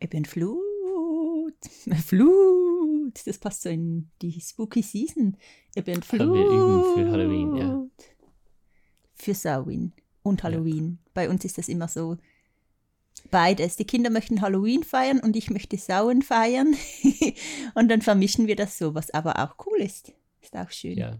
Eben 0.00 0.24
Flut. 0.24 0.62
Flut. 2.06 3.26
Das 3.26 3.38
passt 3.38 3.62
so 3.62 3.68
in 3.68 4.10
die 4.22 4.40
Spooky 4.40 4.82
Season. 4.82 5.36
Flut. 5.74 6.20
Haben 6.20 6.34
wir 6.34 6.46
üben 6.46 6.94
für 6.94 7.10
Halloween, 7.10 7.56
ja. 7.56 7.86
Für 9.14 9.34
Samhain 9.34 9.92
und 10.22 10.42
Halloween. 10.42 10.98
Bei 11.14 11.30
uns 11.30 11.44
ist 11.44 11.58
das 11.58 11.68
immer 11.68 11.88
so 11.88 12.18
beides. 13.30 13.76
Die 13.76 13.84
Kinder 13.84 14.10
möchten 14.10 14.40
Halloween 14.40 14.84
feiern 14.84 15.20
und 15.20 15.36
ich 15.36 15.50
möchte 15.50 15.78
Samhain 15.78 16.22
feiern. 16.22 16.74
und 17.74 17.88
dann 17.88 18.02
vermischen 18.02 18.46
wir 18.46 18.56
das 18.56 18.78
so, 18.78 18.94
was 18.94 19.10
aber 19.10 19.38
auch 19.38 19.66
cool 19.66 19.78
ist. 19.78 20.12
Ist 20.42 20.56
auch 20.56 20.70
schön. 20.70 20.98
Ja. 20.98 21.18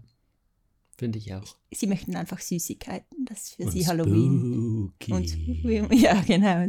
Finde 0.97 1.19
ich 1.19 1.31
auch. 1.33 1.55
Sie 1.71 1.85
möchten 1.85 2.15
einfach 2.15 2.39
Süßigkeiten, 2.39 3.25
das 3.25 3.43
ist 3.43 3.55
für 3.55 3.63
Und 3.65 3.71
sie 3.71 3.85
Halloween. 3.85 4.91
spooky. 4.95 5.13
Und 5.13 5.29
spooky. 5.29 5.95
ja, 6.01 6.19
genau. 6.21 6.67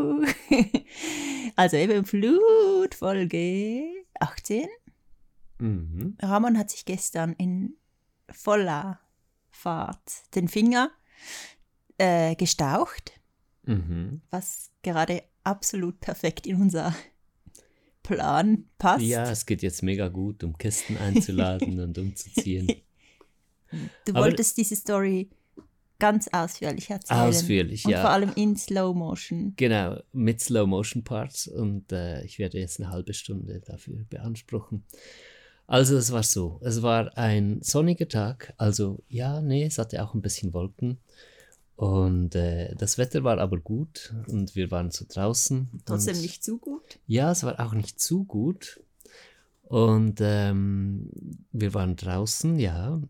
Also 1.56 1.76
eben 1.76 2.04
Flut, 2.04 2.94
Folge 2.94 3.82
18. 4.18 4.66
Mhm. 5.58 6.16
Ramon 6.20 6.56
hat 6.58 6.70
sich 6.70 6.84
gestern 6.84 7.32
in 7.34 7.74
voller 8.30 9.00
Fahrt 9.50 10.00
den 10.34 10.48
Finger 10.48 10.90
äh, 11.98 12.34
gestaucht, 12.36 13.12
Mhm. 13.66 14.22
was 14.30 14.70
gerade 14.82 15.22
absolut 15.44 16.00
perfekt 16.00 16.46
in 16.46 16.56
unser 16.60 16.94
Plan 18.02 18.64
passt. 18.78 19.02
Ja, 19.04 19.30
es 19.30 19.44
geht 19.44 19.62
jetzt 19.62 19.82
mega 19.82 20.08
gut, 20.08 20.42
um 20.44 20.56
Kisten 20.56 20.96
einzuladen 20.96 21.78
und 21.84 21.98
umzuziehen. 21.98 22.68
Du 24.04 24.12
aber- 24.12 24.20
wolltest 24.22 24.56
diese 24.56 24.76
Story 24.76 25.28
ganz 26.00 26.28
ausführlich 26.32 26.90
erzählen. 26.90 27.20
Ausführlich, 27.20 27.84
Und 27.84 27.92
ja. 27.92 28.00
vor 28.00 28.10
allem 28.10 28.32
in 28.34 28.56
Slow 28.56 28.92
Motion. 28.94 29.52
Genau, 29.56 30.00
mit 30.12 30.40
Slow-Motion-Parts 30.40 31.46
und 31.46 31.92
äh, 31.92 32.24
ich 32.24 32.40
werde 32.40 32.58
jetzt 32.58 32.80
eine 32.80 32.90
halbe 32.90 33.14
Stunde 33.14 33.60
dafür 33.64 34.04
beanspruchen. 34.08 34.84
Also 35.68 35.96
es 35.96 36.10
war 36.10 36.24
so, 36.24 36.58
es 36.64 36.82
war 36.82 37.16
ein 37.16 37.62
sonniger 37.62 38.08
Tag, 38.08 38.54
also 38.56 39.04
ja, 39.08 39.40
nee, 39.40 39.64
es 39.64 39.78
hatte 39.78 40.02
auch 40.02 40.14
ein 40.14 40.22
bisschen 40.22 40.52
Wolken 40.52 40.98
und 41.76 42.34
äh, 42.34 42.74
das 42.74 42.98
Wetter 42.98 43.22
war 43.22 43.38
aber 43.38 43.58
gut 43.58 44.12
und 44.26 44.56
wir 44.56 44.70
waren 44.72 44.90
so 44.90 45.04
draußen. 45.08 45.82
Trotzdem 45.86 46.16
und, 46.16 46.22
nicht 46.22 46.42
zu 46.42 46.58
gut. 46.58 46.98
Ja, 47.06 47.30
es 47.30 47.44
war 47.44 47.60
auch 47.60 47.72
nicht 47.72 48.00
zu 48.00 48.24
gut 48.24 48.82
und 49.62 50.18
ähm, 50.20 51.08
wir 51.52 51.72
waren 51.72 51.94
draußen, 51.94 52.58
ja. 52.58 53.00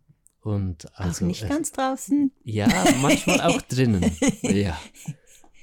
Und 0.42 0.86
also 0.98 1.24
auch 1.24 1.28
nicht 1.28 1.48
ganz 1.48 1.70
draußen. 1.72 2.32
ja, 2.44 2.68
manchmal 3.02 3.40
auch 3.42 3.60
drinnen. 3.68 4.16
Ja. 4.42 4.78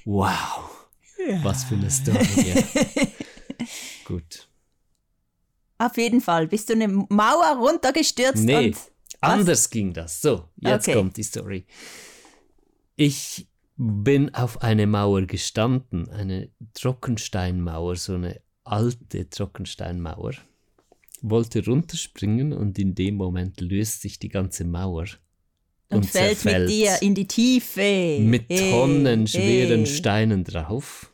Wow. 0.04 0.70
Was 1.42 1.64
für 1.64 1.74
eine 1.74 1.90
Story. 1.90 2.26
Ja. 2.46 2.62
Gut. 4.04 4.48
Auf 5.78 5.96
jeden 5.96 6.20
Fall 6.20 6.46
bist 6.46 6.68
du 6.68 6.74
eine 6.74 6.88
Mauer 6.88 7.56
runtergestürzt 7.58 8.44
Nee, 8.44 8.68
und 8.68 8.76
anders 9.20 9.68
ging 9.70 9.92
das. 9.92 10.20
So, 10.20 10.48
jetzt 10.56 10.88
Okay. 10.88 10.96
kommt 10.96 11.16
die 11.16 11.22
Story. 11.22 11.66
Ich 12.96 13.48
bin 13.76 14.34
auf 14.34 14.62
eine 14.62 14.86
Mauer 14.86 15.22
gestanden, 15.22 16.08
eine 16.10 16.50
Trockensteinmauer, 16.74 17.96
so 17.96 18.14
eine 18.14 18.40
alte 18.64 19.28
Trockensteinmauer. 19.28 20.32
Wollte 21.22 21.64
runterspringen 21.64 22.52
und 22.52 22.78
in 22.78 22.94
dem 22.94 23.16
Moment 23.16 23.60
löst 23.60 24.02
sich 24.02 24.18
die 24.18 24.28
ganze 24.28 24.64
Mauer 24.64 25.06
und, 25.90 26.06
fällt 26.06 26.38
zerfällt. 26.38 26.68
mit 26.68 26.70
dir 26.70 26.96
in 27.00 27.14
die 27.14 27.26
Tiefe. 27.26 28.18
mit 28.20 28.44
Hey, 28.48 28.70
tonnenschweren 28.70 29.84
hey. 29.84 29.86
Steinen 29.86 30.44
drauf. 30.44 31.12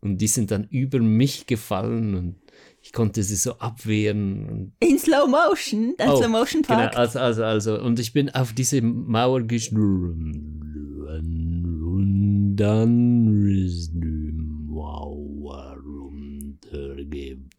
Und 0.00 0.18
die 0.18 0.26
sind 0.28 0.50
dann 0.50 0.64
über 0.70 0.98
mich 0.98 1.46
gefallen 1.46 2.14
und 2.14 2.36
ich 2.82 2.92
konnte 2.92 3.22
sie 3.22 3.36
so 3.36 3.52
abwehren. 3.58 4.48
Und, 4.48 4.72
In 4.80 4.98
Slow 4.98 5.26
Motion, 5.28 5.94
dein 5.98 6.08
Oh, 6.10 6.16
Slow 6.16 6.28
Motion 6.28 6.62
genau, 6.62 6.74
Park. 6.78 6.96
also, 6.96 7.18
also, 7.18 7.44
also. 7.44 7.80
Und 7.80 7.98
ich 7.98 8.12
bin 8.14 8.30
auf 8.30 8.52
diese 8.54 8.80
Mauer 8.82 9.42
geschnurren. 9.42 10.56
Und 11.84 12.56
dann 12.56 13.46
ist 13.48 13.92
die 13.92 14.32
Mauer 14.32 15.76
runtergefallen. 15.84 17.50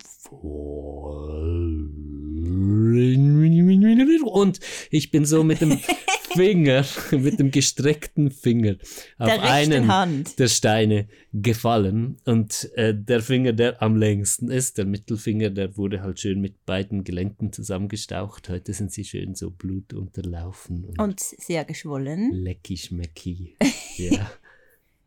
Und 4.24 4.60
ich 4.90 5.12
bin 5.12 5.26
so 5.26 5.44
mit 5.44 5.62
dem 5.62 5.80
Finger, 6.34 6.86
mit 7.12 7.40
dem 7.40 7.52
gestreckten 7.52 8.32
Finger 8.32 8.78
auf 9.18 9.30
einen 9.30 9.88
Hand. 9.90 10.40
der 10.40 10.48
Steine 10.48 11.08
gefallen 11.34 12.18
und 12.26 12.70
äh, 12.76 12.96
der 12.96 13.22
Finger, 13.22 13.52
der 13.52 13.82
am 13.82 13.98
längsten 13.98 14.50
ist, 14.50 14.78
der 14.78 14.86
Mittelfinger, 14.86 15.50
der 15.50 15.76
wurde 15.76 16.02
halt 16.02 16.22
schön 16.22 16.40
mit 16.40 16.66
beiden 16.66 17.04
Gelenken 17.04 17.52
zusammengestaucht. 17.52 18.48
Heute 18.48 18.72
sind 18.74 18.94
sie 18.94 19.04
schön 19.04 19.36
so 19.36 19.52
blutunterlaufen 19.52 20.86
und, 20.86 21.00
Und 21.00 21.20
sehr 21.20 21.66
geschwollen. 21.66 22.32
lecky 22.32 22.78
schmecky. 22.78 23.58
ja, 23.98 24.32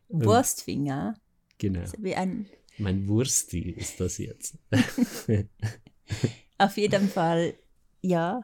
Wurstfinger. 0.09 1.15
genau. 1.57 1.81
Wie 1.97 2.13
ein, 2.15 2.45
Mein 2.77 3.07
Wursti 3.07 3.71
ist 3.71 3.99
das 3.99 4.19
jetzt. 4.19 4.59
auf 6.57 6.77
jeden 6.77 7.09
Fall, 7.09 7.53
ja. 8.01 8.41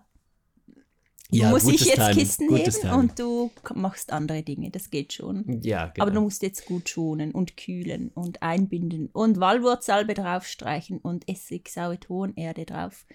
Ja, 1.33 1.49
muss 1.49 1.65
ich 1.65 1.85
jetzt 1.85 1.95
Timing, 1.95 2.13
Kisten 2.17 2.55
heben 2.57 2.89
und 2.89 3.17
du 3.17 3.51
machst 3.73 4.11
andere 4.11 4.43
Dinge. 4.43 4.69
Das 4.69 4.89
geht 4.89 5.13
schon. 5.13 5.61
Ja, 5.63 5.87
genau. 5.87 6.03
Aber 6.05 6.11
du 6.11 6.19
musst 6.21 6.41
jetzt 6.41 6.65
gut 6.65 6.89
schonen 6.89 7.31
und 7.31 7.55
kühlen 7.55 8.09
und 8.09 8.41
einbinden 8.43 9.07
und 9.13 9.39
Walwurzsalbe 9.39 10.13
draufstreichen 10.13 10.97
und 10.97 11.29
Essig, 11.29 11.69
saure 11.69 11.99
Tonerde 12.01 12.65
drauf 12.65 13.05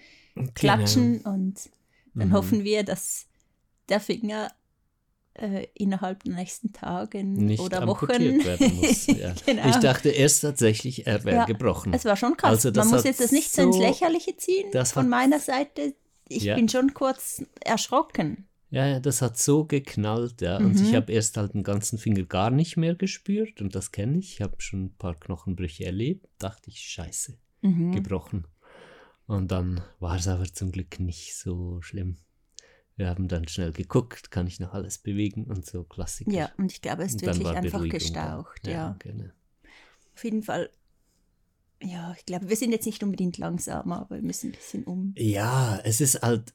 klatschen 0.55 1.21
und 1.21 1.69
dann 2.15 2.29
Mhm. 2.29 2.33
hoffen 2.33 2.63
wir, 2.63 2.83
dass 2.83 3.27
der 3.89 3.99
Finger 3.99 4.51
äh, 5.41 5.67
innerhalb 5.73 6.23
der 6.23 6.33
nächsten 6.35 6.73
Tagen 6.73 7.33
nicht 7.33 7.59
oder 7.59 7.85
Wochen. 7.87 8.07
werden 8.07 8.75
muss. 8.75 9.07
Ja. 9.07 9.33
Genau. 9.45 9.69
Ich 9.69 9.75
dachte 9.77 10.09
erst 10.09 10.41
tatsächlich, 10.41 11.07
er 11.07 11.23
wäre 11.23 11.35
Ja, 11.37 11.45
gebrochen. 11.45 11.93
Es 11.93 12.05
war 12.05 12.15
schon 12.15 12.35
krass. 12.37 12.65
Also 12.65 12.71
Man 12.79 12.89
muss 12.89 13.03
jetzt 13.03 13.19
das 13.19 13.31
nicht 13.31 13.51
so 13.53 13.61
ins 13.63 13.77
Lächerliche 13.79 14.35
ziehen 14.37 14.71
von 14.85 15.09
meiner 15.09 15.39
Seite. 15.39 15.93
Ich 16.29 16.43
Ja. 16.43 16.55
bin 16.55 16.67
schon 16.67 16.93
kurz 16.93 17.43
erschrocken. 17.63 18.47
Ja, 18.69 18.85
ja, 18.85 18.99
das 18.99 19.21
hat 19.21 19.37
so 19.37 19.63
geknallt, 19.63 20.41
ja. 20.41 20.57
Und 20.57 20.79
ich 20.81 20.91
Mhm. 20.91 20.95
habe 20.97 21.13
erst 21.13 21.37
halt 21.37 21.53
den 21.53 21.63
ganzen 21.63 21.97
Finger 21.97 22.23
gar 22.23 22.49
nicht 22.49 22.75
mehr 22.75 22.95
gespürt 22.95 23.61
und 23.61 23.73
das 23.75 23.93
kenne 23.93 24.17
ich. 24.19 24.33
Ich 24.33 24.41
habe 24.41 24.55
schon 24.59 24.85
ein 24.85 24.95
paar 24.97 25.15
Knochenbrüche 25.15 25.85
erlebt. 25.85 26.27
Dachte 26.37 26.69
ich, 26.69 26.79
scheiße, 26.79 27.37
Mhm. 27.61 27.93
gebrochen. 27.93 28.45
Und 29.25 29.51
dann 29.51 29.81
war 29.99 30.17
es 30.17 30.27
aber 30.27 30.45
zum 30.51 30.71
Glück 30.73 30.99
nicht 30.99 31.37
so 31.37 31.81
schlimm. 31.81 32.17
Wir 32.97 33.09
haben 33.09 33.27
dann 33.27 33.47
schnell 33.47 33.71
geguckt, 33.71 34.31
kann 34.31 34.47
ich 34.47 34.59
noch 34.59 34.73
alles 34.73 34.97
bewegen 34.97 35.45
und 35.45 35.65
so 35.65 35.83
Klassiker. 35.83 36.31
Ja, 36.31 36.51
und 36.57 36.71
ich 36.71 36.81
glaube, 36.81 37.03
es 37.03 37.13
ist 37.13 37.21
wirklich 37.21 37.47
einfach 37.47 37.71
Beruhigung 37.71 37.99
gestaucht. 37.99 38.59
da. 38.63 38.71
Ja, 38.71 38.95
genau. 38.99 39.29
auf 40.15 40.23
jeden 40.23 40.41
Fall. 40.41 40.71
Ja, 41.81 42.15
ich 42.17 42.25
glaube, 42.25 42.49
wir 42.49 42.55
sind 42.55 42.71
jetzt 42.71 42.87
nicht 42.87 43.03
unbedingt 43.03 43.37
langsamer, 43.37 44.01
aber 44.01 44.15
wir 44.15 44.23
müssen 44.23 44.47
ein 44.49 44.53
bisschen 44.53 44.83
um. 44.83 45.13
Ja, 45.15 45.79
es 45.83 46.01
ist 46.01 46.23
halt. 46.23 46.53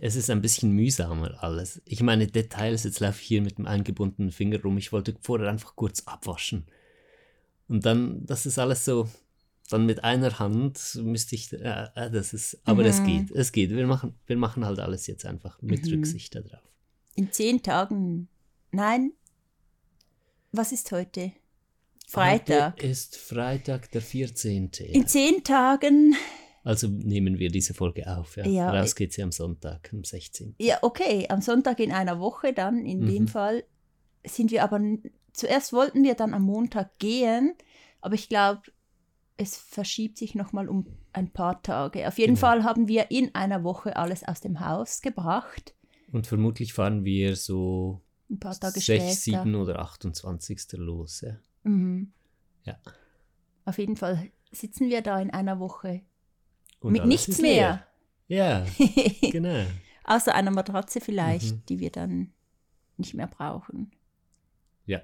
Es 0.00 0.16
ist 0.16 0.28
ein 0.28 0.42
bisschen 0.42 0.72
mühsamer 0.72 1.42
alles. 1.42 1.80
Ich 1.86 2.02
meine, 2.02 2.26
Details, 2.26 2.84
jetzt 2.84 3.00
laufe 3.00 3.20
ich 3.22 3.26
hier 3.26 3.40
mit 3.40 3.56
dem 3.56 3.66
eingebundenen 3.66 4.32
Finger 4.32 4.60
rum. 4.60 4.76
Ich 4.76 4.92
wollte 4.92 5.16
vorher 5.22 5.48
einfach 5.48 5.76
kurz 5.76 6.02
abwaschen. 6.04 6.66
Und 7.68 7.86
dann, 7.86 8.26
das 8.26 8.44
ist 8.44 8.58
alles 8.58 8.84
so. 8.84 9.08
Dann 9.70 9.86
mit 9.86 10.02
einer 10.04 10.38
Hand 10.38 10.98
müsste 11.02 11.34
ich. 11.36 11.52
Äh, 11.52 11.86
äh, 11.94 12.10
das 12.10 12.32
ist. 12.32 12.60
Aber 12.64 12.84
es 12.84 13.00
Mhm. 13.00 13.06
geht. 13.06 13.30
Es 13.30 13.52
geht. 13.52 13.70
Wir 13.70 13.86
machen, 13.86 14.14
wir 14.26 14.36
machen 14.36 14.64
halt 14.66 14.78
alles 14.80 15.06
jetzt 15.06 15.24
einfach 15.24 15.60
mit 15.62 15.86
Mhm. 15.86 15.92
Rücksicht 15.94 16.34
darauf. 16.34 16.60
In 17.14 17.32
zehn 17.32 17.62
Tagen. 17.62 18.28
Nein. 18.72 19.12
Was 20.52 20.72
ist 20.72 20.90
heute? 20.92 21.32
Freitag. 22.08 22.74
Heute 22.74 22.86
ist 22.86 23.16
Freitag, 23.16 23.90
der 23.92 24.02
14. 24.02 24.70
In 24.88 25.06
zehn 25.06 25.44
Tagen. 25.44 26.16
Also 26.64 26.88
nehmen 26.88 27.38
wir 27.38 27.50
diese 27.50 27.72
Folge 27.72 28.06
auf. 28.14 28.36
Ja. 28.36 28.46
Ja, 28.46 28.70
Raus 28.70 28.94
geht 28.96 29.12
sie 29.12 29.22
am 29.22 29.32
Sonntag, 29.32 29.90
am 29.92 30.02
16. 30.04 30.54
Ja, 30.58 30.78
okay, 30.82 31.26
am 31.28 31.40
Sonntag 31.40 31.78
in 31.80 31.92
einer 31.92 32.18
Woche 32.18 32.52
dann, 32.52 32.84
in 32.84 33.00
Mhm. 33.00 33.06
dem 33.08 33.28
Fall, 33.28 33.64
sind 34.26 34.50
wir 34.50 34.64
aber. 34.64 34.80
Zuerst 35.32 35.72
wollten 35.72 36.02
wir 36.02 36.14
dann 36.14 36.34
am 36.34 36.42
Montag 36.42 36.98
gehen, 36.98 37.54
aber 38.00 38.14
ich 38.14 38.28
glaube, 38.28 38.62
es 39.40 39.56
verschiebt 39.56 40.18
sich 40.18 40.34
nochmal 40.34 40.68
um 40.68 40.86
ein 41.12 41.30
paar 41.30 41.62
Tage. 41.62 42.06
Auf 42.06 42.18
jeden 42.18 42.34
Genau. 42.34 42.46
Fall 42.46 42.64
haben 42.64 42.88
wir 42.88 43.10
in 43.10 43.34
einer 43.34 43.64
Woche 43.64 43.96
alles 43.96 44.22
aus 44.22 44.40
dem 44.40 44.60
Haus 44.60 45.00
gebracht. 45.02 45.74
Und 46.12 46.26
vermutlich 46.26 46.72
fahren 46.72 47.04
wir 47.04 47.36
so 47.36 48.00
Ein 48.28 48.38
paar 48.38 48.58
Tage 48.58 48.80
6, 48.80 48.84
später. 49.22 49.42
7 49.42 49.54
oder 49.54 49.78
28. 49.80 50.72
los. 50.78 51.22
Ja. 51.22 51.36
Mhm. 51.62 52.12
Ja. 52.64 52.76
Auf 53.64 53.78
jeden 53.78 53.96
Fall 53.96 54.30
sitzen 54.52 54.88
wir 54.90 55.00
da 55.02 55.20
in 55.20 55.30
einer 55.30 55.58
Woche 55.60 56.02
Und 56.80 56.92
mit 56.92 57.06
nichts 57.06 57.40
mehr. 57.40 57.86
Ja, 58.28 58.64
genau. 59.22 59.64
Außer 60.04 60.34
einer 60.34 60.50
Matratze 60.50 61.00
vielleicht, 61.00 61.54
Mhm. 61.56 61.62
die 61.68 61.78
wir 61.80 61.90
dann 61.90 62.32
nicht 62.96 63.14
mehr 63.14 63.26
brauchen. 63.28 63.92
Ja. 64.86 65.00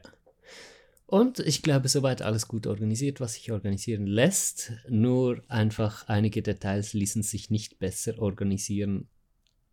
Und 1.07 1.39
ich 1.39 1.63
glaube, 1.63 1.89
soweit 1.89 2.21
alles 2.21 2.49
gut 2.49 2.67
organisiert, 2.67 3.21
was 3.21 3.35
sich 3.35 3.53
organisieren 3.53 4.07
lässt. 4.07 4.73
Nur 4.89 5.41
einfach 5.49 6.09
einige 6.09 6.43
Details 6.43 6.95
ließen 6.95 7.23
sich 7.23 7.49
nicht 7.49 7.79
besser 7.79 8.19
organisieren 8.19 9.09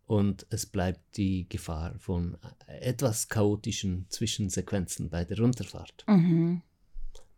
und 0.06 0.46
es 0.50 0.66
bleibt 0.66 1.16
die 1.16 1.48
Gefahr 1.48 1.98
von 1.98 2.36
etwas 2.66 3.28
chaotischen 3.28 4.06
Zwischensequenzen 4.10 5.08
bei 5.08 5.24
der 5.24 5.38
Runterfahrt. 5.38 6.04
Mhm. 6.06 6.62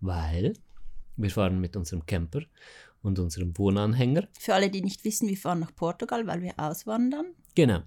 Weil 0.01 0.55
wir 1.17 1.31
fahren 1.31 1.61
mit 1.61 1.77
unserem 1.77 2.05
Camper 2.05 2.43
und 3.03 3.19
unserem 3.19 3.57
Wohnanhänger. 3.57 4.29
Für 4.39 4.55
alle, 4.55 4.69
die 4.69 4.83
nicht 4.83 5.05
wissen, 5.05 5.29
wir 5.29 5.37
fahren 5.37 5.61
nach 5.61 5.75
Portugal, 5.75 6.27
weil 6.27 6.43
wir 6.43 6.55
auswandern. 6.59 7.27
Genau. 7.55 7.83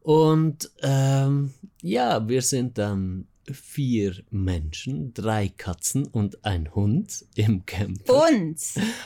Und 0.00 0.70
ähm, 0.82 1.52
ja, 1.82 2.26
wir 2.26 2.42
sind 2.42 2.78
dann 2.78 3.28
vier 3.50 4.22
Menschen, 4.30 5.12
drei 5.14 5.48
Katzen 5.48 6.06
und 6.06 6.44
ein 6.44 6.74
Hund 6.74 7.24
im 7.34 7.66
Camper. 7.66 8.26
Und 8.28 8.56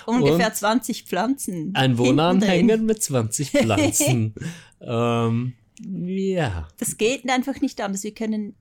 ungefähr 0.06 0.52
20 0.52 1.04
Pflanzen. 1.04 1.74
Ein 1.74 1.98
Wohnanhänger 1.98 2.76
mit 2.76 3.02
20 3.02 3.50
Pflanzen. 3.50 4.34
ähm, 4.80 5.54
ja. 5.80 6.68
Das 6.78 6.96
geht 6.96 7.28
einfach 7.28 7.60
nicht 7.60 7.80
anders. 7.80 8.02
Wir 8.04 8.14
können. 8.14 8.54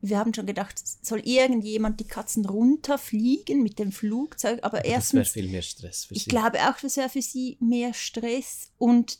Wir 0.00 0.18
haben 0.18 0.32
schon 0.32 0.46
gedacht, 0.46 0.80
soll 1.04 1.20
irgendjemand 1.24 1.98
die 1.98 2.06
Katzen 2.06 2.46
runterfliegen 2.46 3.64
mit 3.64 3.80
dem 3.80 3.90
Flugzeug? 3.90 4.60
Aber 4.62 4.76
Das 4.76 4.84
wäre 4.84 4.94
erstens, 4.94 5.28
viel 5.30 5.48
mehr 5.48 5.62
Stress 5.62 6.04
für 6.04 6.14
ich 6.14 6.24
sie. 6.24 6.30
glaube 6.30 6.58
auch, 6.68 6.78
das 6.80 6.96
wäre 6.96 7.08
für 7.08 7.22
sie 7.22 7.56
mehr 7.60 7.92
Stress 7.94 8.70
und 8.78 9.18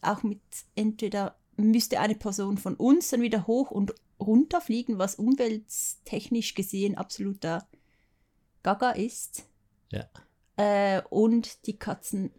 auch 0.00 0.22
mit 0.22 0.40
entweder 0.74 1.36
müsste 1.64 2.00
eine 2.00 2.14
Person 2.14 2.58
von 2.58 2.74
uns 2.74 3.08
dann 3.10 3.22
wieder 3.22 3.46
hoch 3.46 3.70
und 3.70 3.94
runter 4.18 4.60
fliegen, 4.60 4.98
was 4.98 5.14
umwelttechnisch 5.16 6.54
gesehen 6.54 6.96
absoluter 6.96 7.66
Gaga 8.62 8.90
ist. 8.90 9.46
Ja. 9.90 10.08
Äh, 10.56 11.02
und 11.08 11.66
die 11.66 11.78
Katzen 11.78 12.30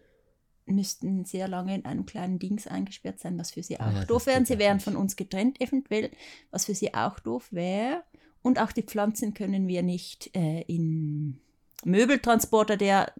müssten 0.65 1.25
sehr 1.25 1.47
lange 1.47 1.75
in 1.75 1.85
einem 1.85 2.05
kleinen 2.05 2.39
Dings 2.39 2.67
eingesperrt 2.67 3.19
sein, 3.19 3.37
was 3.37 3.51
für 3.51 3.63
sie 3.63 3.79
auch 3.79 3.85
Ah 3.85 3.91
ja, 3.91 3.97
das 3.99 4.07
doof 4.07 4.25
wäre. 4.27 4.45
Sie 4.45 4.59
wären 4.59 4.79
von 4.79 4.95
uns 4.95 5.15
getrennt 5.15 5.59
eventuell, 5.59 6.11
was 6.51 6.65
für 6.65 6.75
sie 6.75 6.93
auch 6.93 7.19
doof 7.19 7.47
wäre. 7.51 8.03
Und 8.41 8.59
auch 8.59 8.71
die 8.71 8.83
Pflanzen 8.83 9.33
können 9.33 9.67
wir 9.67 9.83
nicht 9.83 10.35
äh, 10.35 10.61
in 10.61 11.39
Möbeltransporter, 11.83 12.77
der 12.77 13.13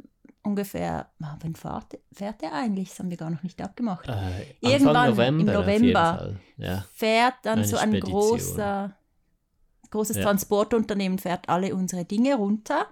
ungefähr, 0.44 1.10
wann 1.20 1.56
fährt, 1.56 2.00
fährt 2.12 2.42
der 2.42 2.54
eigentlich? 2.54 2.90
Das 2.90 3.00
haben 3.00 3.10
wir 3.10 3.18
gar 3.18 3.30
noch 3.30 3.44
nicht 3.44 3.62
abgemacht. 3.62 4.08
Äh, 4.08 4.56
Irgendwann 4.62 4.96
Anfang 4.96 5.28
im 5.40 5.46
November, 5.46 5.54
November. 5.54 6.36
Ja. 6.58 6.86
fährt 6.94 7.36
dann 7.44 7.60
Eine 7.60 7.68
so 7.68 7.78
ein 7.78 7.90
Spedition. 7.90 8.12
großer, 8.22 8.96
großes 9.92 10.18
Ja. 10.18 10.24
Transportunternehmen, 10.24 11.20
fährt 11.20 11.50
alle 11.50 11.76
unsere 11.76 12.06
Dinge 12.06 12.36
runter. 12.36 12.88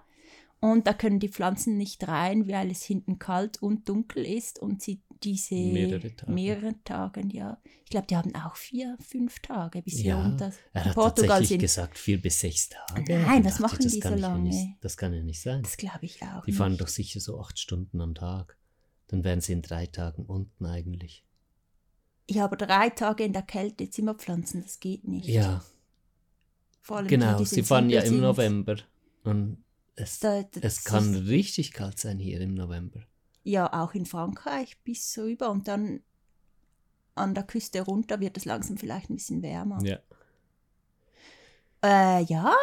Und 0.61 0.87
da 0.87 0.93
können 0.93 1.19
die 1.19 1.29
Pflanzen 1.29 1.77
nicht 1.77 2.05
rein, 2.07 2.47
weil 2.49 2.69
es 2.69 2.83
hinten 2.83 3.17
kalt 3.17 3.61
und 3.61 3.87
dunkel 3.87 4.25
ist 4.25 4.59
und 4.59 4.81
sie 4.81 5.01
diese 5.23 5.55
Mehrere 5.55 6.15
Tage. 6.15 6.31
mehreren 6.31 6.83
Tagen, 6.83 7.29
ja. 7.29 7.61
Ich 7.83 7.89
glaube, 7.89 8.07
die 8.07 8.15
haben 8.15 8.33
auch 8.35 8.55
vier, 8.55 8.97
fünf 8.99 9.39
Tage, 9.39 9.81
bis 9.81 10.01
Ja, 10.01 10.21
runter 10.21 10.51
Er 10.73 10.85
hat 10.85 10.93
Portugal 10.95 11.27
tatsächlich 11.29 11.49
sind. 11.49 11.59
gesagt, 11.61 11.97
vier 11.97 12.21
bis 12.21 12.39
sechs 12.39 12.69
Tage. 12.69 13.19
Nein, 13.19 13.43
was 13.45 13.59
machen 13.59 13.79
das 13.83 13.91
die 13.93 14.01
so 14.01 14.13
lange? 14.15 14.49
Nicht, 14.49 14.67
das 14.81 14.97
kann 14.97 15.13
ja 15.13 15.21
nicht 15.23 15.41
sein. 15.41 15.63
Das 15.63 15.77
glaube 15.77 16.05
ich 16.05 16.21
auch. 16.23 16.45
Die 16.45 16.51
fahren 16.51 16.71
nicht. 16.73 16.81
doch 16.81 16.87
sicher 16.87 17.19
so 17.19 17.39
acht 17.39 17.57
Stunden 17.59 17.99
am 18.01 18.15
Tag. 18.15 18.57
Dann 19.07 19.23
wären 19.23 19.41
sie 19.41 19.53
in 19.53 19.61
drei 19.61 19.87
Tagen 19.87 20.25
unten 20.25 20.65
eigentlich. 20.65 21.25
Ja, 22.29 22.45
aber 22.45 22.57
drei 22.57 22.89
Tage 22.91 23.23
in 23.23 23.33
der 23.33 23.41
Kälte 23.41 23.89
Zimmerpflanzen, 23.89 24.61
das 24.61 24.79
geht 24.79 25.07
nicht. 25.07 25.27
Ja, 25.27 25.63
Vor 26.81 26.97
allem 26.97 27.07
genau. 27.07 27.37
die, 27.39 27.43
die 27.43 27.49
Sie 27.49 27.63
fahren 27.63 27.89
ja 27.89 28.01
im. 28.01 28.19
November. 28.21 28.77
Und 29.23 29.63
es, 29.95 30.19
Da, 30.19 30.43
es 30.61 30.83
kann 30.83 31.15
richtig 31.15 31.73
kalt 31.73 31.97
sein 31.99 32.19
hier 32.19 32.39
im 32.39 32.53
November. 32.53 33.01
Ja, 33.43 33.71
auch 33.73 33.93
in 33.93 34.05
Frankreich 34.05 34.77
bis 34.83 35.17
rüber 35.17 35.49
und 35.49 35.67
dann 35.67 36.01
an 37.15 37.33
der 37.33 37.43
Küste 37.43 37.81
runter 37.81 38.19
wird 38.19 38.37
es 38.37 38.45
langsam 38.45 38.77
vielleicht 38.77 39.09
ein 39.09 39.15
bisschen 39.15 39.41
wärmer. 39.41 39.79
Ja. 39.83 39.99
Äh, 41.81 42.23
ja. 42.23 42.53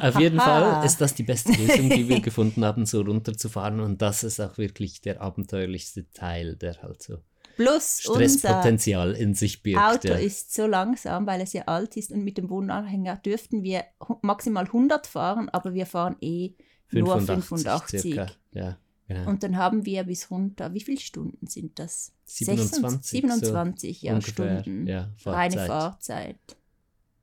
Auf 0.00 0.18
jeden. 0.18 0.38
Fall 0.38 0.84
ist 0.84 1.00
das 1.00 1.14
die 1.14 1.24
beste 1.24 1.52
Lösung, 1.52 1.90
die 1.90 2.08
wir 2.08 2.20
gefunden 2.22 2.64
haben, 2.64 2.86
so 2.86 3.00
runterzufahren. 3.00 3.80
Und 3.80 4.00
das 4.00 4.22
ist 4.22 4.40
auch 4.40 4.58
wirklich 4.58 5.00
der 5.00 5.20
abenteuerlichste 5.20 6.10
Teil, 6.12 6.56
der 6.56 6.80
halt 6.82 7.02
so 7.02 7.18
Plus 7.56 8.00
Stresspotenzial 8.00 9.12
in 9.12 9.34
sich 9.34 9.62
birgt. 9.62 9.82
Auto 9.82 10.08
ja. 10.08 10.14
ist 10.14 10.54
so 10.54 10.66
langsam, 10.66 11.26
weil 11.26 11.40
es 11.40 11.52
ja 11.52 11.64
alt 11.66 11.96
ist 11.96 12.10
und 12.10 12.24
mit 12.24 12.38
dem 12.38 12.48
Wohnanhänger 12.48 13.16
dürften 13.16 13.62
wir 13.62 13.84
maximal 14.22 14.64
100 14.64 15.06
fahren, 15.06 15.48
aber 15.50 15.74
wir 15.74 15.84
fahren 15.84 16.16
eh 16.20 16.54
nur 16.90 17.20
85. 17.20 18.00
circa. 18.00 18.26
Ja, 18.52 18.78
genau. 19.14 19.30
Und 19.30 19.42
dann 19.42 19.56
haben 19.56 19.84
wir 19.84 20.04
bis 20.04 20.30
runter, 20.30 20.72
wie 20.74 20.80
viele 20.80 21.00
Stunden 21.00 21.46
sind 21.46 21.78
das? 21.78 22.12
27, 22.24 23.22
27 23.22 24.00
so 24.00 24.06
ja, 24.06 24.14
ungefähr, 24.14 24.60
Stunden. 24.60 24.86
ja, 24.86 25.10
Reine 25.24 25.54
Fahrzeit. 25.54 25.66
Fahrzeit. 25.68 26.56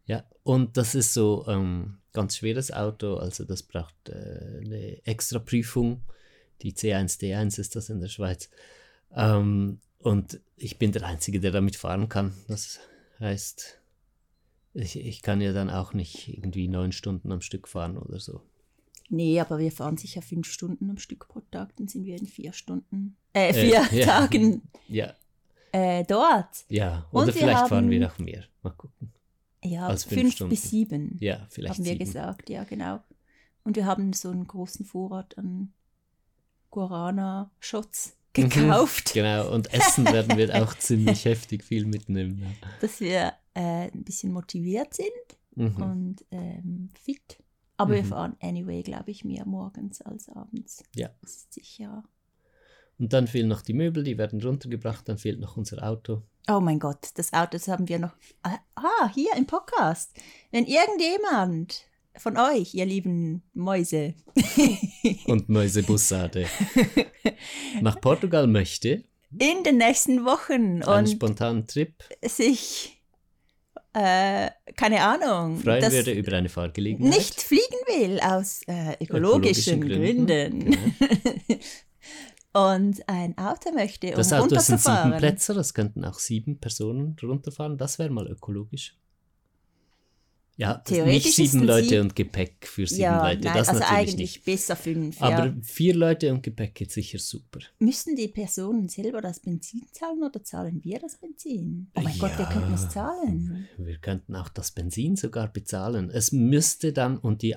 Ja, 0.06 0.24
und 0.44 0.78
das 0.78 0.96
ist 0.96 1.14
so 1.14 1.46
ähm, 1.48 1.98
ganz 2.14 2.38
schweres 2.38 2.72
Auto, 2.72 3.16
also 3.16 3.44
das 3.44 3.64
braucht 3.64 3.96
äh, 4.10 4.62
eine 4.64 5.06
extra 5.06 5.40
Prüfung. 5.40 6.02
Die 6.62 6.74
C1D1 6.74 7.60
ist 7.60 7.76
das 7.76 7.90
in 7.90 8.00
der 8.00 8.08
Schweiz. 8.08 8.50
Ähm, 9.14 9.80
und 10.00 10.40
ich 10.56 10.80
bin 10.80 10.92
der 10.92 11.06
Einzige, 11.06 11.40
der 11.40 11.52
damit 11.52 11.76
fahren 11.76 12.10
kann. 12.10 12.34
Das 12.48 12.80
heißt, 13.20 13.80
ich, 14.74 14.96
ich 14.96 15.22
kann 15.22 15.42
ja 15.42 15.54
dann 15.54 15.70
auch 15.70 15.94
nicht 15.94 16.28
irgendwie 16.28 16.68
neun 16.68 16.92
Stunden 16.92 17.32
am 17.32 17.42
Stück 17.42 17.68
fahren 17.68 17.98
oder 17.98 18.20
so. 18.20 18.42
Nee, 19.10 19.40
aber 19.40 19.58
wir 19.60 19.72
fahren 19.72 19.96
sicher 19.98 20.22
fünf 20.22 20.48
Stunden 20.52 20.90
am 20.90 20.98
Stück 20.98 21.28
pro 21.30 21.40
Tag, 21.52 21.76
dann 21.78 21.88
sind 21.88 22.04
wir 22.06 22.18
in 22.18 22.26
vier 22.28 22.52
Stunden, 22.54 23.16
äh, 23.34 23.50
Äh, 23.50 23.54
vier 23.54 24.00
ja. 24.00 24.06
Tagen 24.06 24.62
Ja, 24.90 25.14
äh, 25.72 26.04
dort. 26.04 26.66
ja. 26.70 27.06
Und 27.12 27.24
Oder 27.24 27.28
wir 27.28 27.34
vielleicht 27.42 27.68
fahren 27.70 27.86
haben- 27.86 27.90
wir 27.90 28.00
noch 28.02 28.18
mehr. 28.20 28.44
Mal 28.64 28.72
gucken. 28.72 29.14
Ja, 29.64 29.88
Als 29.88 30.04
fünf 30.04 30.38
fünf, 30.38 30.50
bis 30.50 30.70
sieben, 30.70 31.18
Ja, 31.20 31.48
vielleicht 31.50 31.76
haben 31.76 31.86
wir 31.86 31.94
sieben. 31.94 32.06
gesagt, 32.06 32.50
ja, 32.50 32.64
genau. 32.64 33.00
Und 33.64 33.76
wir 33.76 33.86
haben 33.86 34.14
so 34.14 34.30
einen 34.30 34.46
großen 34.48 34.86
Vorrat 34.86 35.38
an 35.38 35.74
Guarana-Shots 36.72 38.14
Mhm, 38.38 38.50
gekauft, 38.50 39.14
Genau, 39.14 39.52
und 39.52 39.74
essen 39.74 40.06
werden 40.06 40.38
wir 40.38 40.54
auch 40.62 40.76
ziemlich 40.78 41.26
heftig 41.26 41.64
viel 41.64 41.86
mitnehmen. 41.86 42.46
Dass 42.82 43.00
wir 43.00 43.34
äh, 43.56 43.90
ein 43.92 44.04
bisschen 44.04 44.32
motiviert 44.32 44.94
sind 44.94 45.08
Mhm. 45.56 45.82
und 45.82 46.26
ähm, 46.30 46.90
fit. 47.04 47.40
Aber 47.78 47.94
wir 47.94 48.04
Mhm. 48.04 48.08
fahren 48.08 48.36
anyway, 48.42 48.82
glaube 48.84 49.12
ich, 49.12 49.24
mehr 49.24 49.46
morgens 49.46 50.02
als 50.02 50.30
abends. 50.30 50.84
Ja. 50.96 51.10
Das 51.22 51.32
ist 51.36 51.54
sicher. 51.54 52.04
Und 53.00 53.14
dann 53.14 53.28
fehlen 53.28 53.48
noch 53.48 53.62
die 53.62 53.74
Möbel, 53.74 54.04
die 54.04 54.18
werden 54.18 54.42
runtergebracht, 54.42 55.08
dann 55.08 55.20
fehlt 55.20 55.40
noch 55.40 55.56
unser 55.58 55.84
Auto. 55.88 56.24
Oh 56.50 56.60
mein 56.60 56.80
Gott, 56.80 57.10
das 57.16 57.32
Auto, 57.34 57.50
das 57.52 57.68
haben 57.68 57.88
wir 57.88 58.00
noch. 58.00 58.16
Ah, 58.42 58.58
Ah, 58.76 59.10
hier 59.14 59.30
im 59.38 59.46
Podcast. 59.46 60.14
Wenn 60.52 60.66
irgendjemand 60.66 61.84
von 62.16 62.38
euch, 62.38 62.74
ihr 62.74 62.86
lieben 62.88 63.44
Mäuse, 63.54 64.16
Und 65.28 65.48
Mäusebussade 65.50 66.48
nach 67.82 68.02
Portugal 68.02 68.48
möchte, 68.48 69.04
in 69.38 69.64
den 69.64 69.78
nächsten 69.78 70.26
Wochen 70.26 70.82
einen 70.84 71.06
spontanen 71.08 71.68
Trip, 71.68 71.94
sich, 72.24 72.97
äh, 73.98 74.50
keine 74.76 75.02
Ahnung, 75.02 75.58
freuen 75.58 75.82
das 75.82 75.92
würde 75.92 76.12
über 76.12 76.34
eine 76.38 76.50
Fahrgelegenheit. 76.50 77.12
nicht 77.16 77.42
fliegen 77.42 77.64
will 77.88 78.20
aus 78.20 78.62
äh, 78.68 78.96
ökologischen, 79.04 79.82
Gründen, 79.82 80.66
Genau. 80.66 80.78
und 82.74 83.10
ein 83.10 83.38
Auto 83.38 83.72
möchte, 83.74 84.10
um 84.10 84.14
Das 84.16 84.34
Auto 84.34 84.34
ist 84.34 84.34
ein 84.34 84.42
runterzufahren. 84.42 85.04
Siebenplätzer, 85.12 85.54
das 85.56 85.74
könnten 85.74 86.06
auch 86.06 86.20
sieben 86.20 86.60
Personen 86.60 87.16
runterfahren, 87.22 87.78
das 87.78 87.98
wäre 87.98 88.10
mal 88.12 88.28
ökologisch. 88.28 88.96
Ja, 90.60 90.84
nicht 90.90 91.36
sieben 91.36 91.64
Leute 91.64 92.02
und 92.02 92.16
Gepäck 92.16 92.66
für 92.68 92.88
sieben 92.88 93.02
ja, 93.04 93.28
Leute, 93.30 93.44
nein, 93.44 93.58
das 93.58 93.70
also 93.70 93.80
natürlich 93.80 93.98
eigentlich 94.00 94.16
nicht. 94.36 94.46
besser 94.46 94.76
fünf. 94.76 95.22
Aber 95.22 95.46
ja. 95.46 95.56
vier 95.62 95.94
Leute 95.96 96.34
und 96.34 96.42
Gepäck 96.42 96.74
geht 96.74 96.92
sicher 96.92 97.20
super. 97.20 97.60
Müssen 97.78 98.16
die 98.16 98.28
Personen 98.28 98.90
selber 98.90 99.22
das 99.22 99.40
Benzin 99.40 99.84
zahlen 99.92 100.24
oder 100.24 100.44
zahlen 100.44 100.84
wir 100.84 100.98
das 100.98 101.18
Benzin? 101.18 101.92
Oh 101.96 102.02
mein 102.02 102.18
Gott, 102.18 102.32
wir 102.40 102.46
Ja. 102.46 102.52
könnten 102.52 102.74
es 102.74 102.90
zahlen. 102.90 103.68
Wir 103.78 104.00
könnten 104.00 104.36
auch 104.36 104.50
das 104.50 104.72
Benzin 104.72 105.16
sogar 105.16 105.48
bezahlen. 105.48 106.10
Es 106.10 106.32
müsste 106.32 106.92
dann 106.92 107.20
und 107.20 107.44
die 107.44 107.56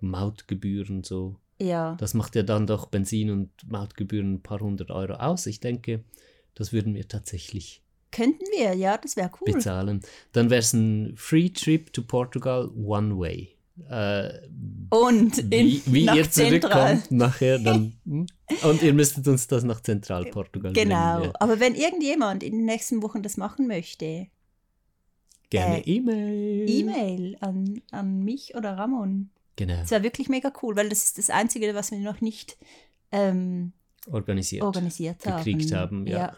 Autobahnmautgebühren 0.00 1.02
so. 1.02 1.36
Ja. 1.60 1.96
Das 1.96 2.14
macht 2.14 2.36
ja 2.36 2.44
dann 2.44 2.66
doch 2.68 2.86
Benzin 2.86 3.30
und 3.30 3.50
Mautgebühren 3.68 4.34
ein 4.34 4.42
paar 4.42 4.60
hundert 4.60 4.90
Euro 4.92 5.14
aus. 5.14 5.46
Ich 5.46 5.58
denke, 5.58 6.04
das 6.54 6.72
würden 6.72 6.94
wir 6.94 7.08
tatsächlich 7.08 7.82
Könnten 8.12 8.44
wir, 8.56 8.74
ja, 8.74 8.98
das 8.98 9.16
wäre 9.16 9.30
cool. 9.40 9.52
bezahlen. 9.52 10.00
Dann 10.32 10.50
wäre 10.50 10.60
es 10.60 10.72
ein 10.72 11.14
Free 11.16 11.48
Trip 11.50 11.92
to 11.92 12.02
Portugal 12.02 12.68
One 12.76 13.18
Way. 13.18 13.56
Äh, 13.88 14.30
Und 14.90 15.38
in, 15.38 15.50
wie 15.50 15.82
wie 15.86 16.04
nach 16.04 16.14
ihr 16.16 16.30
Zentral. 16.30 16.60
zurückkommt 16.98 17.10
nachher, 17.12 17.58
dann. 17.58 17.94
hm? 18.04 18.26
und 18.62 18.82
ihr 18.82 18.92
müsstet 18.92 19.26
uns 19.28 19.46
das 19.46 19.64
nach 19.64 19.80
Zentralportugal 19.80 20.72
Genau. 20.72 21.14
bringen. 21.18 21.24
Ja. 21.30 21.40
Aber 21.40 21.60
wenn 21.60 21.74
irgendjemand 21.74 22.42
in 22.42 22.52
den 22.52 22.64
nächsten 22.66 23.02
Wochen 23.02 23.22
das 23.22 23.36
machen 23.36 23.66
möchte, 23.66 24.26
Gerne 25.50 25.84
Äh, 25.84 25.90
E-Mail. 25.96 26.70
E-Mail 26.70 27.36
an, 27.40 27.82
an 27.90 28.22
mich 28.24 28.54
oder 28.54 28.78
Ramon. 28.78 29.30
Genau. 29.56 29.76
Das 29.80 29.90
wäre 29.90 30.04
wirklich 30.04 30.28
mega 30.28 30.52
cool, 30.62 30.76
weil 30.76 30.88
das 30.88 31.04
ist 31.04 31.18
das 31.18 31.28
Einzige, 31.28 31.74
was 31.74 31.90
wir 31.90 31.98
noch 31.98 32.20
nicht 32.20 32.56
ähm, 33.12 33.72
Organisiert. 34.10 34.62
organisiert 34.62 35.26
haben. 35.26 35.44
Gekriegt 35.44 35.72
haben, 35.74 36.06
ja. 36.06 36.36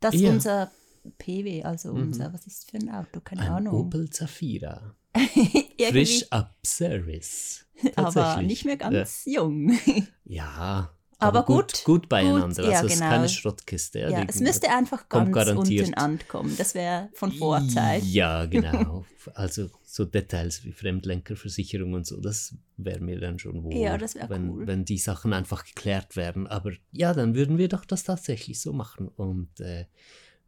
Das 0.00 0.14
Ja. 0.14 0.30
unser 0.30 0.70
PW, 1.18 1.62
also 1.64 1.92
Mhm. 1.94 2.02
unser, 2.02 2.32
was 2.32 2.46
ist 2.46 2.70
für 2.70 2.76
ein 2.78 2.90
Auto? 2.90 3.20
Keine 3.20 3.42
Ein 3.42 3.48
Ahnung. 3.48 3.74
Opel 3.86 4.10
Zafira. 4.10 4.94
Frisch 5.90 6.26
ab 6.30 6.56
Service. 6.64 7.64
aber 7.96 8.42
nicht 8.42 8.64
mehr 8.64 8.76
ganz 8.76 9.22
jung. 9.24 9.72
Ja. 10.24 10.92
Aber 11.20 11.44
gut, 11.44 11.72
gut, 11.72 11.84
gut 11.84 12.08
beieinander. 12.08 12.62
gut, 12.62 12.70
ja, 12.72 12.76
also 12.78 12.86
es 12.86 12.92
ist 12.92 12.98
genau. 13.00 13.10
keine 13.10 13.28
Schrottkiste. 13.28 13.98
Ja, 13.98 14.20
die- 14.24 14.28
es 14.28 14.40
müsste 14.40 14.70
einfach 14.70 15.08
ganz 15.08 15.36
unten 15.50 15.94
ankommen. 15.94 16.54
Das 16.56 16.74
wäre 16.74 17.08
von 17.14 17.32
Vorzeit. 17.32 18.04
Ja, 18.04 18.46
genau. 18.46 19.04
Also 19.34 19.68
so 19.82 20.04
Details 20.04 20.64
wie 20.64 20.70
Fremdlenkerversicherung 20.72 21.94
und 21.94 22.06
so, 22.06 22.20
das 22.20 22.54
wäre 22.76 23.00
mir 23.00 23.18
dann 23.18 23.38
schon 23.38 23.64
wohl. 23.64 23.74
Ja, 23.74 23.98
das 23.98 24.14
wenn, 24.28 24.48
cool. 24.50 24.66
Wenn 24.66 24.84
die 24.84 24.98
Sachen 24.98 25.32
einfach 25.32 25.64
geklärt 25.64 26.14
werden. 26.14 26.46
Aber 26.46 26.70
ja, 26.92 27.12
dann 27.12 27.34
würden 27.34 27.58
wir 27.58 27.68
doch 27.68 27.84
das 27.84 28.04
tatsächlich 28.04 28.60
so 28.60 28.72
machen 28.72 29.08
und 29.08 29.58
äh, 29.60 29.86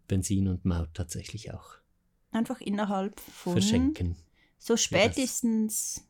Benzin 0.06 0.46
und 0.46 0.64
Maut 0.64 0.90
tatsächlich 0.94 1.52
auch 1.52 1.74
Einfach 2.32 2.60
innerhalb 2.60 3.18
von 3.18 3.54
verschenken. 3.54 4.16
so 4.58 4.76
spätestens 4.76 6.04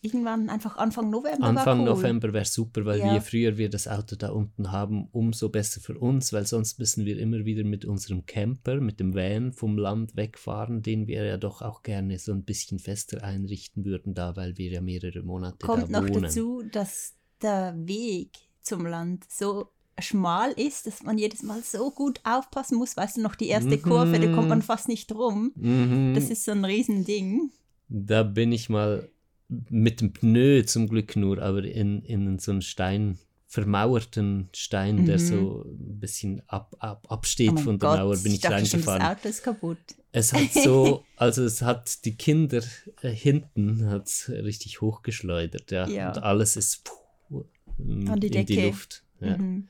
irgendwann 0.00 0.48
einfach 0.48 0.76
Anfang 0.76 1.10
November. 1.10 1.44
Anfang 1.46 1.80
cool. 1.80 1.86
November 1.86 2.32
wäre 2.32 2.44
super, 2.44 2.84
weil 2.84 3.00
Ja. 3.00 3.14
je 3.14 3.20
früher 3.20 3.56
wir 3.58 3.68
das 3.68 3.88
Auto 3.88 4.14
da 4.16 4.30
unten 4.30 4.70
haben, 4.72 5.08
umso 5.12 5.48
besser 5.48 5.80
für 5.80 5.98
uns, 5.98 6.32
weil 6.32 6.46
sonst 6.46 6.78
müssen 6.78 7.04
wir 7.04 7.18
immer 7.18 7.44
wieder 7.44 7.64
mit 7.64 7.84
unserem 7.84 8.24
Camper, 8.26 8.80
mit 8.80 9.00
dem 9.00 9.14
Van 9.14 9.52
vom 9.52 9.76
Land 9.76 10.16
wegfahren, 10.16 10.82
den 10.82 11.06
wir 11.06 11.24
ja 11.24 11.36
doch 11.36 11.62
auch 11.62 11.82
gerne 11.82 12.18
so 12.18 12.32
ein 12.32 12.44
bisschen 12.44 12.78
fester 12.78 13.22
einrichten 13.24 13.84
würden, 13.84 14.14
da 14.14 14.36
weil 14.36 14.56
wir 14.56 14.70
ja 14.70 14.80
mehrere 14.80 15.22
Monate 15.22 15.66
Kommt 15.66 15.92
da 15.92 16.00
noch 16.00 16.08
wohnen. 16.08 16.22
dazu, 16.22 16.62
dass 16.70 17.14
der 17.42 17.74
Weg 17.76 18.30
zum 18.62 18.86
Land 18.86 19.24
so 19.28 19.68
schmal 20.00 20.52
ist, 20.52 20.86
dass 20.86 21.02
man 21.02 21.18
jedes 21.18 21.42
Mal 21.42 21.60
so 21.64 21.90
gut 21.90 22.20
aufpassen 22.22 22.78
muss. 22.78 22.96
Weißt 22.96 23.16
du 23.16 23.20
noch, 23.20 23.34
die 23.34 23.48
erste 23.48 23.76
Mhm. 23.78 23.82
Kurve, 23.82 24.20
da 24.20 24.32
kommt 24.32 24.48
man 24.48 24.62
fast 24.62 24.86
nicht 24.86 25.10
rum. 25.12 25.50
Mhm. 25.56 26.12
Das 26.14 26.30
ist 26.30 26.44
so 26.44 26.52
ein 26.52 26.64
Riesending. 26.64 27.50
Da 27.88 28.22
bin 28.22 28.52
ich 28.52 28.68
mal 28.68 29.10
mit 29.48 30.00
dem 30.00 30.12
Pneu 30.12 30.62
zum 30.62 30.88
Glück 30.88 31.16
nur, 31.16 31.40
aber 31.42 31.64
in, 31.64 32.02
in 32.02 32.38
so 32.38 32.50
einen 32.52 32.62
Stein, 32.62 33.18
vermauerten 33.46 34.50
Stein, 34.54 35.06
der 35.06 35.16
Mhm. 35.18 35.26
so 35.26 35.62
ein 35.66 35.98
bisschen 36.00 36.42
ab, 36.48 36.76
ab, 36.80 37.06
absteht 37.10 37.52
Oh 37.52 37.56
von 37.56 37.78
der 37.78 37.88
Gott, 37.88 37.98
Mauer, 38.00 38.16
bin 38.18 38.34
ich, 38.34 38.42
schon, 38.42 38.52
reingefahren. 38.52 39.00
Das 39.00 39.18
Auto 39.18 39.28
ist 39.28 39.42
kaputt. 39.42 39.78
Es 40.12 40.32
hat 40.34 40.52
so, 40.52 41.04
also 41.16 41.44
es 41.44 41.62
hat 41.62 42.04
die 42.04 42.14
Kinder 42.16 42.62
äh, 43.00 43.08
hinten 43.10 43.86
hat's 43.86 44.28
richtig 44.28 44.80
hochgeschleudert, 44.82 45.70
ja. 45.70 45.88
Ja. 45.88 46.08
Und 46.08 46.18
alles 46.22 46.56
ist 46.56 46.84
puh, 46.84 47.44
ähm, 47.78 48.10
An 48.10 48.20
die 48.20 48.26
in 48.26 48.44
die 48.44 48.54
Decke. 48.54 48.66
Luft. 48.66 49.02
Ja. 49.20 49.38
Mhm. 49.38 49.68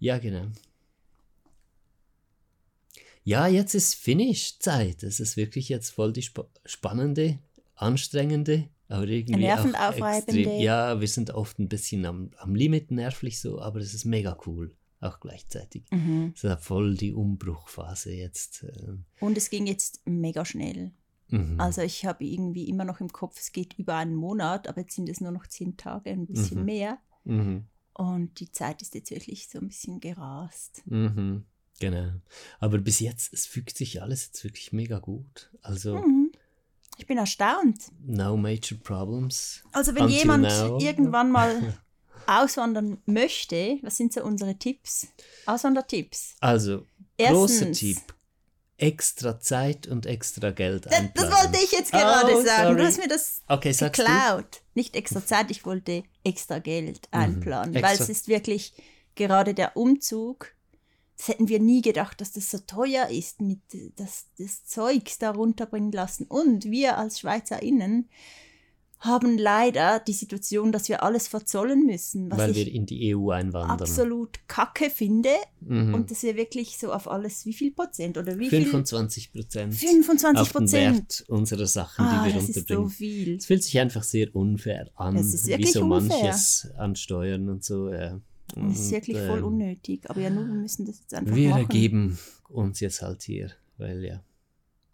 ja, 0.00 0.18
genau. 0.18 0.46
Ja, 3.22 3.46
jetzt 3.46 3.74
ist 3.74 3.94
Finish-Zeit. 3.94 5.02
Es 5.02 5.18
ist 5.20 5.36
wirklich 5.36 5.68
jetzt 5.70 5.90
voll 5.90 6.12
die 6.12 6.22
spa 6.22 6.44
spannende, 6.66 7.38
anstrengende, 7.76 8.68
aber 8.88 9.06
irgendwie 9.08 9.40
Nervend 9.40 9.76
auch 9.76 9.88
aufreibende. 9.94 10.40
extrem. 10.40 10.60
Ja, 10.60 11.00
wir 11.00 11.08
sind 11.08 11.30
oft 11.30 11.58
ein 11.58 11.68
bisschen 11.68 12.04
am, 12.06 12.30
am 12.38 12.54
Limit 12.54 12.90
nervlich 12.90 13.40
so, 13.40 13.60
aber 13.60 13.80
es 13.80 13.94
ist 13.94 14.04
mega 14.04 14.36
cool, 14.46 14.74
auch 15.00 15.20
gleichzeitig. 15.20 15.84
Mhm. 15.90 16.32
Es 16.34 16.44
ist 16.44 16.48
ja 16.48 16.56
voll 16.56 16.94
die 16.96 17.12
Umbruchphase 17.12 18.12
jetzt. 18.12 18.64
ähm, 18.76 19.04
Und 19.20 19.36
es 19.36 19.50
ging 19.50 19.66
jetzt 19.66 20.00
mega 20.06 20.44
schnell. 20.44 20.92
mhm. 21.28 21.58
Also 21.60 21.82
ich 21.82 22.04
habe 22.06 22.24
irgendwie 22.24 22.68
immer 22.68 22.84
noch 22.84 23.00
im 23.00 23.10
Kopf, 23.12 23.38
es 23.40 23.52
geht 23.52 23.74
über 23.78 23.96
einen 23.96 24.14
Monat, 24.14 24.68
aber 24.68 24.82
jetzt 24.82 24.94
sind 24.94 25.08
es 25.08 25.20
nur 25.20 25.32
noch 25.32 25.46
zehn 25.46 25.76
Tage, 25.76 26.10
ein 26.10 26.26
bisschen 26.26 26.60
Mhm. 26.60 26.64
mehr. 26.64 26.98
Mhm. 27.24 27.64
Und 27.94 28.40
die 28.40 28.50
Zeit 28.50 28.82
ist 28.82 28.94
jetzt 28.94 29.10
wirklich 29.12 29.48
so 29.48 29.58
ein 29.60 29.68
bisschen 29.68 30.00
gerast. 30.00 30.82
Mhm. 30.86 31.44
Genau. 31.80 32.10
Aber 32.60 32.78
bis 32.78 33.00
jetzt, 33.00 33.32
es 33.32 33.46
fügt 33.46 33.76
sich 33.76 34.00
alles 34.02 34.26
jetzt 34.26 34.44
wirklich 34.44 34.72
mega 34.72 34.98
gut. 35.00 35.50
Also, 35.62 35.96
Mhm. 35.98 36.30
Ich 36.96 37.06
bin 37.06 37.18
erstaunt. 37.18 37.90
no 38.06 38.36
major 38.36 38.78
problems. 38.82 39.62
Also 39.72 39.94
wenn 39.94 40.04
Until 40.04 40.18
jemand 40.18 40.42
now. 40.44 40.78
irgendwann 40.80 41.30
mal 41.30 41.74
auswandern 42.26 42.98
möchte, 43.06 43.78
was 43.82 43.96
sind 43.96 44.12
so 44.12 44.22
unsere 44.22 44.56
Tipps? 44.56 45.08
Auswandertipps. 45.46 46.36
Also, 46.40 46.86
großer 47.18 47.72
Tipp. 47.72 47.98
Extra 48.76 49.38
Zeit 49.38 49.86
und 49.86 50.04
extra 50.04 50.50
Geld 50.50 50.86
Das, 50.86 50.92
einplanen. 50.94 51.30
das 51.30 51.44
wollte 51.44 51.64
ich 51.64 51.70
jetzt 51.72 51.92
gerade 51.92 52.32
Oh, 52.34 52.42
sagen. 52.44 52.62
sorry. 52.64 52.76
Du 52.76 52.84
hast 52.84 52.98
mir 52.98 53.08
das 53.08 53.42
Okay, 53.48 53.72
geklaut. 53.72 54.62
Nicht 54.74 54.96
extra 54.96 55.24
Zeit, 55.24 55.50
ich 55.52 55.64
wollte 55.64 56.02
extra 56.24 56.58
Geld 56.58 57.06
einplanen, 57.12 57.72
weil 57.74 57.82
Mhm. 57.82 57.86
Extra- 57.86 58.02
es 58.04 58.08
ist 58.10 58.26
wirklich 58.28 58.72
gerade 59.14 59.54
der 59.54 59.76
Umzug. 59.76 60.53
Das 61.16 61.28
hätten 61.28 61.48
wir 61.48 61.60
nie 61.60 61.80
gedacht, 61.82 62.20
dass 62.20 62.32
das 62.32 62.50
so 62.50 62.58
teuer 62.58 63.08
ist, 63.08 63.40
mit 63.40 63.60
das, 63.96 64.26
das 64.38 64.64
Zeugs 64.64 65.18
da 65.18 65.30
runterbringen 65.30 65.92
lassen. 65.92 66.24
Und 66.26 66.64
wir 66.64 66.98
als 66.98 67.20
SchweizerInnen 67.20 68.08
haben 68.98 69.36
leider 69.36 70.00
die 70.00 70.14
Situation, 70.14 70.72
dass 70.72 70.88
wir 70.88 71.02
alles 71.02 71.28
verzollen 71.28 71.84
müssen, 71.84 72.30
was 72.30 72.38
Weil 72.38 72.50
ich 72.52 72.56
wir 72.56 72.72
in 72.72 72.86
die 72.86 73.14
EU 73.14 73.30
einwandern. 73.30 73.78
absolut 73.80 74.38
kacke 74.48 74.88
finde. 74.88 75.28
Mhm. 75.60 75.92
Und 75.94 76.10
dass 76.10 76.22
wir 76.22 76.36
wirklich 76.36 76.78
so 76.78 76.90
auf 76.90 77.06
alles, 77.10 77.44
wie 77.44 77.52
viel 77.52 77.70
Prozent 77.70 78.16
oder 78.16 78.38
wie 78.38 78.48
viel? 78.48 78.62
25 78.64 79.32
Prozent 79.32 79.74
25 79.74 80.40
auf 80.40 80.48
den 80.52 80.58
Prozent. 80.58 80.96
Wert 81.20 81.24
unserer 81.28 81.66
Sachen, 81.66 82.06
Ah, 82.06 82.24
die 82.24 82.32
wir 82.32 82.40
das 82.40 82.48
ist 82.48 82.54
so 82.54 82.60
unterbringen. 82.60 82.90
viel. 82.90 83.36
Es 83.36 83.44
fühlt 83.46 83.62
sich 83.62 83.78
einfach 83.78 84.02
sehr 84.02 84.34
unfair 84.34 84.90
an, 84.94 85.16
Es 85.16 85.34
ist 85.34 85.46
wie 85.48 85.66
so 85.66 85.82
unfair. 85.84 86.22
manches 86.22 86.68
an 86.78 86.96
Steuern 86.96 87.50
und 87.50 87.62
so. 87.62 87.90
Ja. 87.92 88.18
Das 88.48 88.78
ist 88.78 88.86
Und, 88.86 88.92
wirklich 88.92 89.16
voll 89.18 89.38
ähm, 89.38 89.44
unnötig. 89.44 90.08
Aber 90.10 90.20
ja, 90.20 90.30
nur 90.30 90.46
wir 90.46 90.54
müssen 90.54 90.84
das 90.86 91.00
jetzt 91.00 91.14
einfach 91.14 91.34
Wir 91.34 91.50
machen. 91.50 91.62
ergeben 91.62 92.18
uns 92.48 92.80
jetzt 92.80 93.02
halt 93.02 93.22
hier, 93.22 93.50
weil 93.78 94.04
ja, 94.04 94.22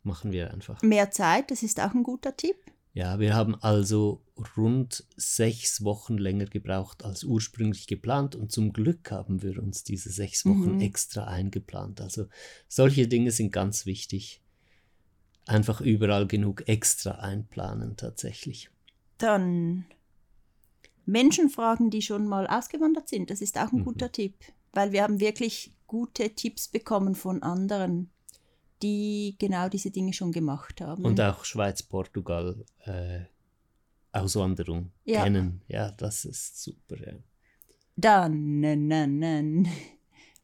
machen 0.03 0.33
wir 0.33 0.53
einfach. 0.53 0.81
Mehr 0.83 1.11
Zeit, 1.11 1.51
das 1.51 1.63
ist 1.63 1.81
auch 1.81 1.93
ein 1.95 2.03
guter 2.03 2.37
Tipp. 2.37 2.57
Ja, 2.93 3.21
wir 3.21 3.35
haben 3.35 3.55
also 3.57 4.21
rund 4.57 5.05
sechs 5.17 5.85
Wochen 5.85 6.19
länger 6.19 6.47
gebraucht 6.47 7.05
als 7.05 7.23
ursprünglich 7.23 7.87
geplant 7.87 8.35
und 8.35 8.51
zum 8.51 8.73
Glück 8.73 9.13
haben 9.13 9.43
wir 9.43 9.63
uns 9.63 9.85
diese 9.85 10.11
sechs 10.11 10.45
Wochen 10.45 10.75
Mhm. 10.77 10.81
extra 10.81 11.25
eingeplant. 11.29 12.01
Also 12.01 12.27
solche 12.67 13.07
Dinge 13.07 13.31
sind 13.31 13.53
ganz 13.53 13.87
wichtig. 13.87 14.41
Einfach 15.47 15.81
überall 15.81 16.27
genug 16.27 16.69
extra 16.69 17.13
einplanen 17.13 17.97
tatsächlich. 17.97 18.71
Dann 19.19 19.85
Menschen 21.11 21.49
fragen, 21.51 21.91
die 21.91 22.03
schon 22.03 22.27
mal 22.27 22.47
ausgewandert 22.47 23.09
sind. 23.09 23.31
Das 23.31 23.41
ist 23.41 23.59
auch 23.59 23.73
ein 23.73 23.81
Mhm. 23.81 23.85
guter 23.85 24.11
Tipp. 24.13 24.35
Weil 24.73 24.93
wir 24.93 25.03
haben 25.03 25.19
wirklich 25.21 25.73
gute 25.87 26.31
Tipps 26.31 26.69
bekommen 26.69 27.15
von 27.17 27.43
anderen, 27.43 28.11
die 28.83 29.35
genau 29.39 29.69
diese 29.69 29.91
Dinge 29.91 30.13
schon 30.13 30.31
gemacht 30.33 30.81
haben. 30.81 31.05
Und 31.05 31.21
auch 31.21 31.45
Schweiz, 31.45 31.83
Portugal, 31.83 32.65
äh, 32.85 33.21
Auswanderung 34.13 34.93
Ja. 35.05 35.25
kennen. 35.25 35.63
Ja, 35.69 35.91
das 35.91 36.25
ist 36.25 36.63
super. 36.63 36.97
Ja. 37.05 37.15
Dann, 37.97 38.61
nein, 38.61 38.87
nein, 38.89 39.19
nein. 39.19 39.69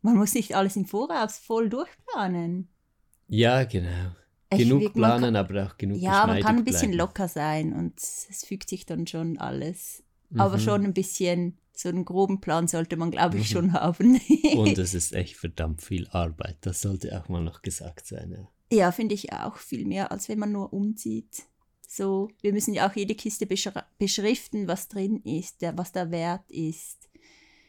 Man 0.02 0.16
muss 0.16 0.34
nicht 0.34 0.54
alles 0.54 0.76
im 0.76 0.84
Voraus 0.84 1.38
voll 1.38 1.68
durchplanen. 1.68 2.68
ja, 3.28 3.64
genau. 3.64 4.10
Ich 4.50 4.58
genug 4.58 4.82
man 4.82 4.92
planen, 4.92 5.34
aber 5.36 5.66
auch 5.66 5.76
genug 5.76 5.98
Ja, 5.98 6.24
man 6.26 6.40
kann 6.40 6.58
ein 6.58 6.64
bisschen 6.64 6.92
bleiben. 6.92 6.98
locker 7.08 7.26
sein 7.26 7.72
und 7.72 7.98
es 7.98 8.44
fügt 8.44 8.68
sich 8.68 8.86
dann 8.86 9.06
schon 9.08 9.38
alles. 9.38 10.04
Aber 10.36 10.56
Mhm. 10.56 10.60
schon 10.60 10.84
ein 10.84 10.94
bisschen, 10.94 11.58
so 11.72 11.88
einen 11.88 12.04
groben 12.04 12.40
Plan 12.40 12.68
sollte 12.68 12.96
man, 12.96 13.10
glaube 13.10 13.36
ich, 13.38 13.50
Mhm. 13.50 13.52
schon 13.52 13.72
haben. 13.74 14.20
Und 14.56 14.78
es 14.78 14.94
ist 14.94 15.12
echt 15.12 15.36
verdammt 15.36 15.82
viel 15.82 16.06
Arbeit. 16.08 16.56
Das 16.62 16.80
sollte 16.80 17.18
auch 17.20 17.28
mal 17.28 17.42
noch 17.42 17.62
gesagt 17.62 18.06
sein. 18.06 18.48
Ja. 18.70 18.76
ja, 18.78 18.92
finde 18.92 19.14
ich 19.14 19.32
auch 19.32 19.56
viel 19.56 19.84
mehr, 19.86 20.10
als 20.10 20.28
wenn 20.28 20.38
man 20.38 20.52
nur 20.52 20.72
umzieht. 20.72 21.42
So, 21.88 22.28
wir 22.42 22.52
müssen 22.52 22.74
ja 22.74 22.88
auch 22.90 22.96
jede 22.96 23.14
Kiste 23.14 23.46
beschri 23.46 23.70
beschriften, 23.98 24.66
was 24.68 24.88
drin 24.88 25.20
ist, 25.24 25.62
der, 25.62 25.76
was 25.78 25.92
der 25.92 26.10
Wert 26.10 26.50
ist, 26.50 27.08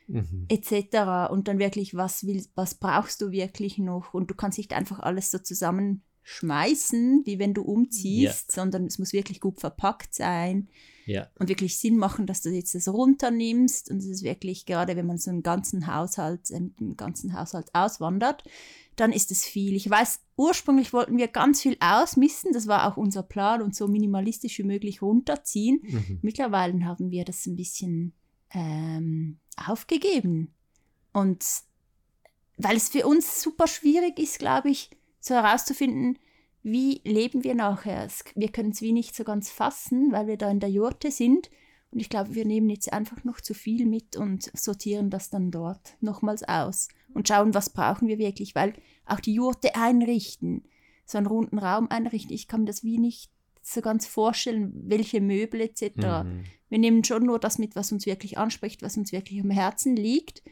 Mhm. 0.07 0.45
etc. 0.49 1.29
Und 1.29 1.47
dann 1.49 1.59
wirklich, 1.59 1.93
was, 1.95 2.25
will, 2.25 2.43
was 2.55 2.75
brauchst 2.75 3.21
du 3.21 3.31
wirklich 3.31 3.77
noch? 3.77 4.13
Und 4.13 4.29
du 4.31 4.35
kannst 4.35 4.57
nicht 4.57 4.73
einfach 4.73 4.99
alles 4.99 5.29
so 5.31 5.37
zusammenschmeißen, 6.27 7.25
wie 7.25 7.39
wenn 7.39 7.53
du 7.53 7.61
umziehst, 7.63 8.51
sondern 8.51 8.85
es 8.85 8.99
muss 8.99 9.13
wirklich 9.13 9.39
gut 9.39 9.59
verpackt 9.59 10.13
sein. 10.13 10.69
ja. 11.05 11.27
und 11.39 11.47
wirklich 11.47 11.79
Sinn 11.79 11.97
machen, 11.97 12.27
dass 12.27 12.41
du 12.41 12.49
jetzt 12.49 12.75
das 12.75 12.89
runternimmst 12.89 13.89
und 13.89 13.99
es 13.99 14.07
ist 14.07 14.23
wirklich, 14.23 14.65
gerade 14.65 14.97
wenn 14.97 15.05
man 15.05 15.17
so 15.17 15.31
einen 15.31 15.41
ganzen 15.41 15.87
Haushalt, 15.87 16.51
äh, 16.51 16.59
mit 16.59 16.79
dem 16.81 16.97
ganzen 16.97 17.33
Haushalt 17.33 17.73
auswandert, 17.73 18.43
dann 18.97 19.13
ist 19.13 19.31
es 19.31 19.45
viel. 19.45 19.75
Ich 19.75 19.89
weiß, 19.89 20.19
ursprünglich 20.35 20.91
wollten 20.91 21.17
wir 21.17 21.29
ganz 21.29 21.61
viel 21.61 21.77
ausmisten, 21.79 22.51
das 22.51 22.67
war 22.67 22.91
auch 22.91 22.97
unser 22.97 23.23
Plan 23.23 23.61
und 23.61 23.73
so 23.73 23.87
minimalistisch 23.87 24.57
wie 24.57 24.63
möglich 24.63 25.01
runterziehen. 25.01 25.79
Mhm. 25.81 26.19
Mittlerweile 26.23 26.83
haben 26.83 27.09
wir 27.09 27.23
das 27.23 27.45
ein 27.45 27.55
bisschen 27.55 28.13
ähm, 28.53 29.39
aufgegeben. 29.55 30.53
Und 31.13 31.45
weil 32.57 32.75
es 32.75 32.89
für 32.89 33.07
uns 33.07 33.41
super 33.41 33.67
schwierig 33.67 34.19
ist, 34.19 34.39
glaube 34.39 34.71
ich, 34.71 34.89
so 35.19 35.35
herauszufinden, 35.35 36.17
wie 36.63 37.01
leben 37.05 37.43
wir 37.43 37.55
nachher? 37.55 38.07
Wir 38.35 38.49
können 38.49 38.71
es 38.71 38.81
wie 38.81 38.91
nicht 38.91 39.15
so 39.15 39.23
ganz 39.23 39.49
fassen, 39.49 40.11
weil 40.11 40.27
wir 40.27 40.37
da 40.37 40.49
in 40.49 40.59
der 40.59 40.69
Jurte 40.69 41.11
sind. 41.11 41.49
Und 41.91 41.99
ich 41.99 42.09
glaube, 42.09 42.35
wir 42.35 42.45
nehmen 42.45 42.69
jetzt 42.69 42.91
einfach 42.91 43.23
noch 43.23 43.39
zu 43.39 43.53
viel 43.53 43.85
mit 43.85 44.17
und 44.17 44.51
sortieren 44.53 45.09
das 45.09 45.29
dann 45.29 45.51
dort 45.51 45.95
nochmals 46.01 46.43
aus 46.43 46.89
und 47.13 47.27
schauen, 47.27 47.53
was 47.53 47.69
brauchen 47.69 48.09
wir 48.09 48.17
wirklich, 48.17 48.55
weil 48.55 48.73
auch 49.05 49.21
die 49.21 49.33
Jurte 49.33 49.75
einrichten, 49.75 50.65
so 51.05 51.17
einen 51.17 51.27
runden 51.27 51.57
Raum 51.57 51.87
einrichten, 51.89 52.33
ich 52.33 52.49
kann 52.49 52.61
mir 52.61 52.67
das 52.67 52.83
wie 52.83 52.97
nicht 52.97 53.31
so 53.61 53.79
ganz 53.79 54.05
vorstellen, 54.05 54.73
welche 54.87 55.21
Möbel 55.21 55.61
etc. 55.61 55.95
Mhm. 55.95 56.43
Wir 56.67 56.79
nehmen 56.79 57.03
schon 57.05 57.25
nur 57.25 57.39
das 57.39 57.57
mit, 57.57 57.77
was 57.77 57.93
uns 57.93 58.05
wirklich 58.05 58.37
anspricht, 58.37 58.81
was 58.81 58.97
uns 58.97 59.13
wirklich 59.13 59.39
am 59.39 59.49
Herzen 59.49 59.95
liegt 59.95 60.43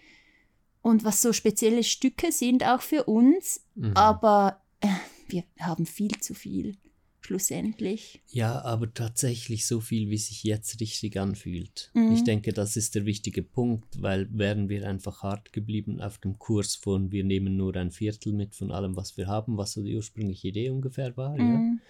und 0.85 1.03
was 1.03 1.23
so 1.23 1.33
spezielle 1.33 1.83
Stücke 1.83 2.31
sind 2.31 2.63
auch 2.63 2.81
für 2.81 3.05
uns, 3.05 3.65
mhm. 3.73 3.93
aber 3.95 4.61
äh, 4.81 4.87
wir 5.27 5.43
haben 5.59 5.87
viel 5.87 6.19
zu 6.19 6.35
viel 6.35 6.77
schlussendlich. 7.21 8.21
Ja, 8.27 8.61
aber 8.61 8.93
tatsächlich 8.93 9.65
so 9.65 9.81
viel, 9.81 10.11
wie 10.11 10.19
sich 10.19 10.43
jetzt 10.43 10.79
richtig 10.79 11.19
anfühlt. 11.19 11.89
Mhm. 11.95 12.11
Ich 12.11 12.23
denke, 12.23 12.53
das 12.53 12.77
ist 12.77 12.93
der 12.93 13.07
wichtige 13.07 13.41
Punkt, 13.41 13.99
weil 13.99 14.27
wären 14.31 14.69
wir 14.69 14.87
einfach 14.87 15.23
hart 15.23 15.53
geblieben 15.53 16.01
auf 16.01 16.19
dem 16.19 16.37
Kurs 16.37 16.75
von 16.75 17.11
wir 17.11 17.23
nehmen 17.23 17.57
nur 17.57 17.75
ein 17.77 17.89
Viertel 17.89 18.33
mit 18.33 18.53
von 18.53 18.69
allem, 18.69 18.95
was 18.95 19.17
wir 19.17 19.25
haben, 19.25 19.57
was 19.57 19.71
so 19.71 19.81
die 19.81 19.95
ursprüngliche 19.95 20.49
Idee 20.49 20.69
ungefähr 20.69 21.17
war, 21.17 21.35
mhm. 21.35 21.79
ja, 21.81 21.87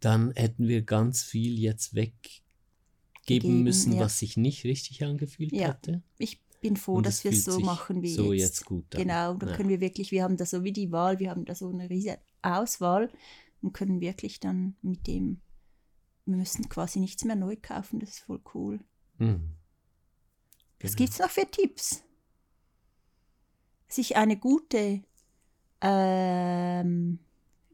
dann 0.00 0.32
hätten 0.32 0.66
wir 0.66 0.82
ganz 0.82 1.22
viel 1.22 1.56
jetzt 1.56 1.94
weggeben 1.94 2.42
Geben, 3.26 3.62
müssen, 3.62 3.92
ja. 3.92 4.00
was 4.00 4.18
sich 4.18 4.38
nicht 4.38 4.64
richtig 4.64 5.04
angefühlt 5.04 5.52
ja. 5.52 5.68
hatte. 5.68 6.00
Ich 6.18 6.40
bin 6.60 6.76
froh, 6.76 6.96
Und 6.96 7.06
dass 7.06 7.24
wir 7.24 7.32
es 7.32 7.44
so 7.44 7.60
machen 7.60 8.02
wie 8.02 8.14
so 8.14 8.32
jetzt. 8.32 8.42
jetzt 8.42 8.64
gut 8.64 8.94
an. 8.94 9.02
Genau, 9.02 9.34
dann 9.34 9.50
ja. 9.50 9.56
können 9.56 9.68
wir 9.68 9.80
wirklich, 9.80 10.10
wir 10.10 10.22
haben 10.22 10.36
da 10.36 10.46
so 10.46 10.64
wie 10.64 10.72
die 10.72 10.90
Wahl, 10.92 11.18
wir 11.18 11.30
haben 11.30 11.44
da 11.44 11.54
so 11.54 11.68
eine 11.68 11.88
riesige 11.88 12.18
Auswahl 12.42 13.10
und 13.62 13.72
können 13.72 14.00
wirklich 14.00 14.40
dann 14.40 14.76
mit 14.82 15.06
dem, 15.06 15.40
wir 16.26 16.36
müssen 16.36 16.68
quasi 16.68 17.00
nichts 17.00 17.24
mehr 17.24 17.36
neu 17.36 17.56
kaufen, 17.60 18.00
das 18.00 18.10
ist 18.10 18.20
voll 18.20 18.40
cool. 18.54 18.80
Mhm. 19.18 19.52
Was 20.80 20.92
genau. 20.92 20.96
gibt 20.96 21.12
es 21.12 21.18
noch 21.18 21.30
für 21.30 21.50
Tipps? 21.50 22.04
Sich 23.88 24.16
eine 24.16 24.36
gute 24.36 25.02
ähm, 25.80 27.18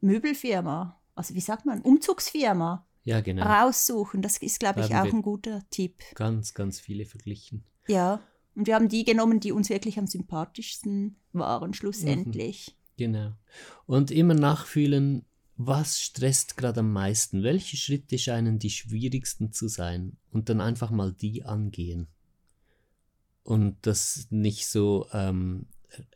Möbelfirma, 0.00 1.00
also 1.14 1.34
wie 1.34 1.40
sagt 1.40 1.66
man, 1.66 1.80
Umzugsfirma 1.80 2.86
ja, 3.04 3.20
genau. 3.20 3.44
raussuchen. 3.44 4.22
Das 4.22 4.38
ist, 4.38 4.60
glaube 4.60 4.80
ich, 4.80 4.94
auch 4.94 5.04
ein 5.04 5.22
guter 5.22 5.62
Tipp. 5.70 6.02
Ganz, 6.14 6.54
ganz 6.54 6.80
viele 6.80 7.04
verglichen. 7.04 7.64
Ja, 7.86 8.20
und 8.54 8.66
wir 8.66 8.74
haben 8.74 8.88
die 8.88 9.04
genommen, 9.04 9.40
die 9.40 9.52
uns 9.52 9.68
wirklich 9.68 9.98
am 9.98 10.06
sympathischsten 10.06 11.16
waren, 11.32 11.74
schlussendlich. 11.74 12.68
Mhm. 12.68 12.84
Genau. 12.96 13.32
Und 13.86 14.10
immer 14.10 14.34
nachfühlen, 14.34 15.24
was 15.56 16.00
stresst 16.00 16.56
gerade 16.56 16.80
am 16.80 16.92
meisten? 16.92 17.42
Welche 17.42 17.76
Schritte 17.76 18.18
scheinen 18.18 18.58
die 18.58 18.70
schwierigsten 18.70 19.52
zu 19.52 19.68
sein? 19.68 20.16
Und 20.32 20.48
dann 20.48 20.60
einfach 20.60 20.90
mal 20.90 21.12
die 21.12 21.44
angehen. 21.44 22.08
Und 23.42 23.76
das 23.82 24.28
nicht 24.30 24.66
so 24.66 25.06
ähm, 25.12 25.66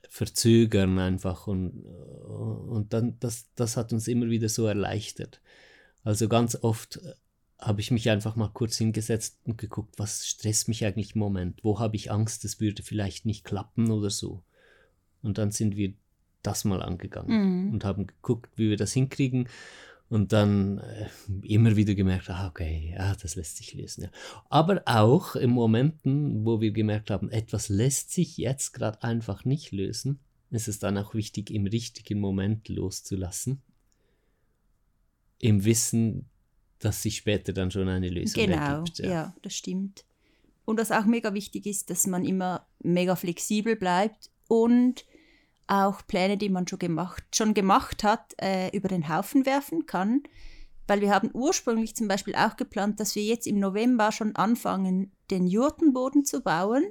verzögern 0.08 0.98
einfach. 0.98 1.46
Und, 1.46 1.82
und 1.82 2.92
dann, 2.92 3.18
das, 3.20 3.46
das 3.54 3.76
hat 3.76 3.92
uns 3.92 4.08
immer 4.08 4.28
wieder 4.28 4.48
so 4.48 4.66
erleichtert. 4.66 5.40
Also 6.04 6.28
ganz 6.28 6.56
oft 6.62 6.96
äh, 6.96 7.14
habe 7.58 7.80
ich 7.80 7.90
mich 7.90 8.08
einfach 8.10 8.36
mal 8.36 8.48
kurz 8.48 8.76
hingesetzt 8.76 9.40
und 9.44 9.58
geguckt, 9.58 9.98
was 9.98 10.26
stresst 10.26 10.68
mich 10.68 10.84
eigentlich 10.84 11.14
im 11.14 11.20
Moment? 11.20 11.62
Wo 11.64 11.80
habe 11.80 11.96
ich 11.96 12.10
Angst, 12.10 12.44
es 12.44 12.60
würde 12.60 12.82
vielleicht 12.82 13.26
nicht 13.26 13.44
klappen 13.44 13.90
oder 13.90 14.10
so? 14.10 14.42
Und 15.22 15.38
dann 15.38 15.50
sind 15.50 15.76
wir 15.76 15.94
das 16.42 16.64
mal 16.64 16.82
angegangen 16.82 17.66
mhm. 17.66 17.72
und 17.72 17.84
haben 17.84 18.06
geguckt, 18.06 18.50
wie 18.56 18.70
wir 18.70 18.76
das 18.76 18.92
hinkriegen. 18.92 19.48
Und 20.08 20.32
dann 20.32 20.78
äh, 20.78 21.08
immer 21.42 21.76
wieder 21.76 21.94
gemerkt, 21.94 22.30
ah, 22.30 22.48
okay, 22.48 22.94
ja, 22.96 23.14
das 23.14 23.34
lässt 23.34 23.58
sich 23.58 23.74
lösen. 23.74 24.04
Ja. 24.04 24.10
Aber 24.48 24.82
auch 24.86 25.36
in 25.36 25.50
Momenten, 25.50 26.46
wo 26.46 26.62
wir 26.62 26.70
gemerkt 26.70 27.10
haben, 27.10 27.30
etwas 27.30 27.68
lässt 27.68 28.12
sich 28.12 28.38
jetzt 28.38 28.72
gerade 28.72 29.02
einfach 29.02 29.44
nicht 29.44 29.70
lösen, 29.70 30.20
ist 30.50 30.68
es 30.68 30.78
dann 30.78 30.96
auch 30.96 31.12
wichtig, 31.12 31.50
im 31.50 31.66
richtigen 31.66 32.20
Moment 32.20 32.68
loszulassen. 32.70 33.60
Im 35.38 35.64
Wissen, 35.66 36.30
dass 36.78 37.02
sich 37.02 37.16
später 37.16 37.52
dann 37.52 37.70
schon 37.70 37.88
eine 37.88 38.08
Lösung 38.08 38.44
genau, 38.44 38.56
ergibt. 38.56 38.98
Genau, 38.98 39.08
ja. 39.08 39.14
ja, 39.14 39.34
das 39.42 39.54
stimmt. 39.54 40.04
Und 40.64 40.78
was 40.78 40.92
auch 40.92 41.06
mega 41.06 41.32
wichtig 41.32 41.66
ist, 41.66 41.88
dass 41.90 42.06
man 42.06 42.24
immer 42.24 42.66
mega 42.80 43.16
flexibel 43.16 43.74
bleibt 43.74 44.30
und 44.48 45.06
auch 45.66 46.06
Pläne, 46.06 46.36
die 46.36 46.48
man 46.48 46.68
schon 46.68 46.78
gemacht, 46.78 47.24
schon 47.34 47.54
gemacht 47.54 48.04
hat, 48.04 48.34
äh, 48.40 48.68
über 48.76 48.88
den 48.88 49.08
Haufen 49.08 49.46
werfen 49.46 49.86
kann. 49.86 50.22
Weil 50.86 51.00
wir 51.00 51.10
haben 51.10 51.30
ursprünglich 51.32 51.96
zum 51.96 52.08
Beispiel 52.08 52.34
auch 52.34 52.56
geplant, 52.56 53.00
dass 53.00 53.14
wir 53.14 53.22
jetzt 53.22 53.46
im 53.46 53.58
November 53.58 54.12
schon 54.12 54.36
anfangen, 54.36 55.12
den 55.30 55.46
Jurtenboden 55.46 56.24
zu 56.24 56.42
bauen. 56.42 56.84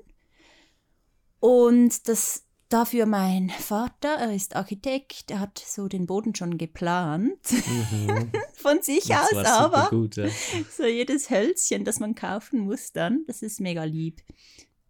Und 1.39 2.08
das 2.08 2.47
dafür 2.70 3.06
mein 3.06 3.50
Vater, 3.50 4.10
er 4.10 4.34
ist 4.34 4.56
Architekt, 4.56 5.32
er 5.32 5.40
hat 5.40 5.60
so 5.60 5.88
den 5.88 6.06
Boden 6.06 6.36
schon 6.36 6.58
geplant. 6.58 7.40
Mhm. 7.52 8.32
Von 8.54 8.82
sich 8.82 9.06
das 9.06 9.34
aus 9.34 9.46
aber. 9.46 9.90
Gut, 9.90 10.18
ja. 10.18 10.28
So 10.70 10.86
jedes 10.86 11.30
Hölzchen, 11.30 11.86
das 11.86 12.00
man 12.00 12.16
kaufen 12.16 12.60
muss 12.62 12.92
dann, 12.92 13.24
das 13.28 13.42
ist 13.42 13.60
mega 13.60 13.84
lieb. 13.84 14.22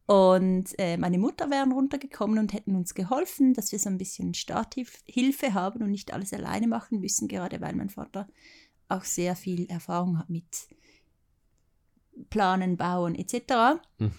Und 0.08 0.70
äh, 0.78 0.96
meine 0.96 1.18
Mutter 1.18 1.50
wären 1.50 1.74
runtergekommen 1.74 2.40
und 2.40 2.54
hätten 2.54 2.76
uns 2.76 2.96
geholfen, 2.96 3.54
dass 3.54 3.74
wir 3.74 3.80
so 3.80 3.90
ein 3.90 3.98
bisschen 3.98 4.34
Starthilfe 4.34 5.54
haben 5.54 5.84
und 5.84 5.92
nicht 5.92 6.14
alles 6.14 6.32
alleine 6.32 6.68
machen 6.68 7.02
müssen, 7.02 7.28
gerade 7.28 7.60
weil 7.60 7.76
mein 7.76 7.90
Vater 7.90 8.28
auch 8.88 9.04
sehr 9.04 9.36
viel 9.36 9.70
Erfahrung 9.70 10.18
hat 10.18 10.30
mit 10.30 10.70
Planen, 12.30 12.78
Bauen 12.78 13.16
etc. 13.16 13.82
Mhm. 14.00 14.12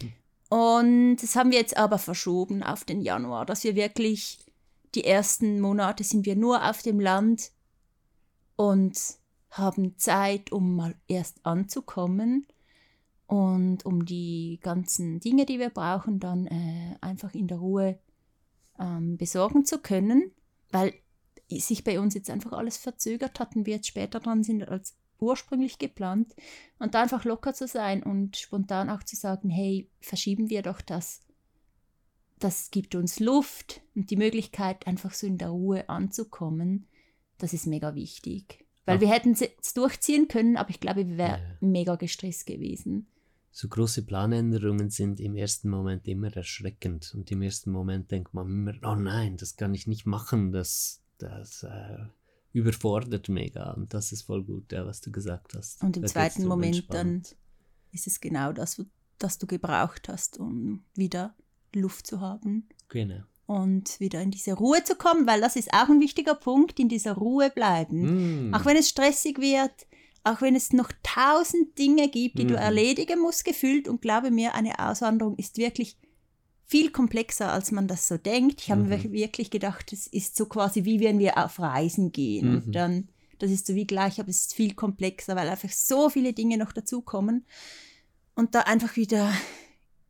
Und 0.49 1.17
das 1.17 1.37
haben 1.37 1.51
wir 1.51 1.59
jetzt 1.59 1.77
aber 1.77 1.99
verschoben 1.99 2.63
auf 2.63 2.85
den 2.85 3.01
Januar, 3.01 3.45
dass 3.45 3.65
wir 3.65 3.75
wirklich 3.75 4.39
die 4.95 5.05
ersten 5.05 5.61
Monate 5.61 6.05
sind 6.05 6.25
wir 6.25 6.37
nur 6.37 6.69
auf 6.69 6.83
dem 6.83 7.01
Land 7.01 7.53
und 8.57 8.99
haben 9.51 9.97
Zeit, 9.99 10.53
um 10.53 10.77
mal 10.77 10.95
erst 11.07 11.45
anzukommen 11.45 12.47
und 13.27 13.85
um 13.85 14.05
die 14.05 14.59
ganzen 14.63 15.21
Dinge, 15.21 15.45
die 15.45 15.59
wir 15.59 15.71
brauchen, 15.71 16.19
dann 16.19 16.47
äh, 16.47 16.97
einfach 17.01 17.35
in 17.35 17.49
der 17.49 17.59
Ruhe 17.59 17.99
ähm, 18.79 19.17
besorgen 19.19 19.65
zu 19.65 19.79
können, 19.79 20.33
weil 20.71 20.95
sich 21.51 21.85
bei 21.85 22.01
uns 22.01 22.15
jetzt 22.15 22.31
einfach 22.31 22.53
alles 22.53 22.77
verzögert 22.77 23.41
hat 23.41 23.57
und 23.57 23.67
wir 23.67 23.77
jetzt 23.77 23.89
später 23.89 24.21
dran 24.21 24.43
sind 24.43 24.67
als 24.69 24.97
ursprünglich 25.21 25.79
geplant 25.79 26.35
und 26.79 26.95
da 26.95 27.03
einfach 27.03 27.25
locker 27.25 27.55
zu 27.55 27.67
sein 27.67 28.03
und 28.03 28.37
spontan 28.37 28.91
auch 28.91 29.03
zu 29.03 29.17
sagen, 29.17 29.51
hey, 29.51 29.89
verschieben 30.01 30.51
wir 30.51 30.63
doch 30.63 30.81
das. 30.81 31.21
Das 32.39 32.71
gibt 32.71 32.95
uns 32.95 33.19
Luft 33.19 33.81
und 33.95 34.11
die 34.11 34.17
Möglichkeit, 34.17 34.87
einfach 34.87 35.13
so 35.13 35.27
in 35.27 35.39
der 35.39 35.49
Ruhe 35.49 35.89
anzukommen. 35.89 36.87
Das 37.39 37.53
ist 37.53 37.67
mega 37.67 37.95
wichtig. 37.95 38.65
Weil 38.85 38.97
Ach. 38.97 39.01
wir 39.01 39.11
hätten 39.11 39.33
es 39.33 39.41
jetzt 39.41 39.77
durchziehen 39.77 40.29
können, 40.29 40.57
aber 40.57 40.71
ich 40.71 40.81
glaube, 40.81 41.09
wir 41.09 41.19
wären 41.19 41.41
ja. 41.41 41.57
mega 41.61 41.97
gestresst 41.97 42.47
gewesen 42.47 43.09
so 43.59 43.67
große 43.67 44.05
Planänderungen 44.05 44.89
sind 44.89 45.19
im 45.19 45.35
ersten 45.35 45.69
Moment 45.69 46.07
immer 46.07 46.35
erschreckend. 46.37 47.13
Und 47.13 47.31
im 47.33 47.43
ersten 47.43 47.73
Moment 47.73 48.11
denkt 48.13 48.33
man 48.33 48.47
immer, 48.47 48.75
oh 48.85 48.95
nein, 48.95 49.37
das 49.37 49.57
kann 49.57 49.75
ich 49.75 49.89
nicht 49.89 50.07
machen, 50.07 50.53
das, 50.53 51.03
das 51.19 51.65
äh, 51.65 52.07
überfordert 52.59 53.29
mega. 53.29 53.73
Und 53.73 53.95
das 53.95 54.13
ist 54.13 54.23
voll 54.23 54.45
gut, 54.45 54.73
ja, 54.73 54.87
was 54.87 55.01
du 55.01 55.11
gesagt 55.11 55.55
hast. 55.55 55.83
Und 55.83 55.97
im 55.97 56.03
das 56.03 56.13
zweiten 56.13 56.47
Moment 56.47 56.77
entspannt. 56.77 57.33
dann 57.33 57.39
ist 57.93 58.07
es 58.07 58.21
genau 58.21 58.53
das, 58.53 58.83
was 59.21 59.39
du 59.39 59.47
gebraucht 59.47 60.09
hast, 60.09 60.39
um 60.39 60.85
wieder 60.95 61.35
Luft 61.75 62.07
zu 62.07 62.21
haben. 62.21 62.69
Genau. 62.89 63.23
Und 63.47 63.99
wieder 63.99 64.21
in 64.21 64.31
diese 64.31 64.53
Ruhe 64.53 64.85
zu 64.85 64.95
kommen, 64.95 65.27
weil 65.27 65.41
das 65.41 65.57
ist 65.57 65.73
auch 65.73 65.89
ein 65.89 66.01
wichtiger 66.01 66.35
Punkt, 66.35 66.79
in 66.79 66.89
dieser 66.89 67.15
Ruhe 67.15 67.51
bleiben. 67.51 68.51
Mm. 68.51 68.55
Auch 68.55 68.67
wenn 68.67 68.77
es 68.77 68.91
stressig 68.91 69.39
wird, 69.39 69.73
auch 70.25 70.43
wenn 70.43 70.55
es 70.55 70.73
noch 70.73 70.93
tausend 71.03 71.79
Dinge 71.79 72.09
gibt, 72.09 72.39
die 72.39 72.45
mhm. 72.45 72.49
du 72.49 72.55
erledigen 72.57 73.21
musst, 73.21 73.45
gefühlt. 73.45 73.89
Und 73.89 74.03
glaube 74.03 74.31
mir, 74.31 74.55
eine 74.55 74.79
Auswanderung 74.79 75.37
ist 75.37 75.57
wirklich 75.57 75.97
viel 76.69 76.91
komplexer, 76.91 77.51
als 77.51 77.73
man 77.73 77.89
das 77.89 78.07
so 78.07 78.19
denkt. 78.19 78.61
Ich 78.61 78.71
habe 78.71 78.83
mhm. 78.83 78.89
mir 78.91 79.13
wirklich 79.13 79.51
gedacht, 79.51 79.91
es 79.93 80.07
ist 80.07 80.37
so 80.37 80.45
quasi 80.45 80.85
wie 80.85 81.01
wenn 81.01 81.19
wir 81.19 81.39
auf 81.39 81.59
Reisen 81.59 82.13
gehen. 82.13 82.51
Mhm. 82.51 82.57
Und 82.57 82.73
dann, 82.73 83.09
das 83.39 83.51
ist 83.51 83.67
so 83.67 83.75
wie 83.75 83.87
gleich, 83.87 84.21
aber 84.21 84.29
es 84.29 84.43
ist 84.43 84.55
viel 84.55 84.75
komplexer, 84.75 85.35
weil 85.35 85.49
einfach 85.49 85.71
so 85.71 86.11
viele 86.11 86.35
Dinge 86.35 86.59
noch 86.59 86.73
dazukommen. 86.73 87.47
Und 88.35 88.55
da 88.55 88.61
einfach 88.61 88.97
wieder 88.97 89.33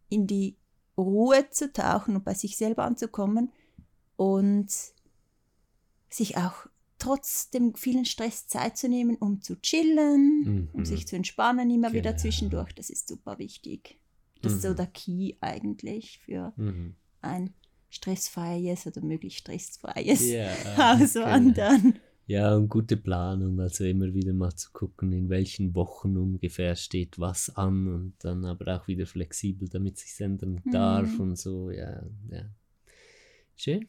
in 0.09 0.27
die 0.27 0.57
Ruhe 0.99 1.49
zu 1.49 1.73
tauchen 1.73 2.17
und 2.17 2.25
bei 2.25 2.35
sich 2.35 2.57
selber 2.57 2.85
anzukommen 2.85 3.53
und 4.17 4.69
sich 6.11 6.37
auch 6.39 6.67
trotz 6.99 7.51
dem 7.51 7.77
vielen 7.77 8.05
Stress 8.05 8.49
Zeit 8.49 8.77
zu 8.77 8.89
nehmen, 8.89 9.15
um 9.15 9.43
zu 9.43 9.61
chillen, 9.61 10.41
mhm. 10.41 10.69
um 10.73 10.85
sich 10.85 11.07
zu 11.07 11.15
entspannen, 11.15 11.71
immer 11.71 11.91
genau. 11.91 12.01
wieder 12.01 12.17
zwischendurch. 12.17 12.75
Das 12.75 12.91
ist 12.91 13.07
super 13.07 13.39
wichtig. 13.39 14.01
Das 14.43 14.53
mhm. 14.53 14.57
ist 14.57 14.63
so 14.63 14.71
mhm. 14.71 14.77
der 14.77 14.87
Key 14.87 15.35
eigentlich 15.41 16.19
für 16.19 16.53
mhm. 16.57 16.95
ein 17.21 17.55
stressfreies 17.91 18.87
oder 18.87 19.01
möglichst 19.01 19.41
stressfreies 19.41 20.21
yeah, 20.23 20.53
Auswandern. 20.95 21.83
Genau. 21.83 21.97
Ja, 22.27 22.55
und 22.55 22.69
gute 22.69 22.99
Planung, 22.99 23.59
also 23.59 23.85
immer 23.85 24.13
wieder 24.13 24.35
mal 24.35 24.55
zu 24.55 24.71
gucken, 24.73 25.13
in 25.13 25.31
welchen 25.31 25.75
Wochen 25.75 26.19
ungefähr 26.19 26.77
steht 26.77 27.19
was 27.19 27.57
an 27.57 27.89
und 27.89 28.15
dann 28.19 28.45
aber 28.45 28.77
auch 28.77 28.87
wieder 28.87 29.07
flexibel, 29.07 29.67
damit 29.67 29.97
sich 29.97 30.21
ändern 30.21 30.61
darf 30.71 31.11
Mhm. 31.11 31.21
und 31.21 31.39
so, 31.39 31.71
ja, 31.71 32.03
ja. 32.31 32.43
Schön. 33.57 33.89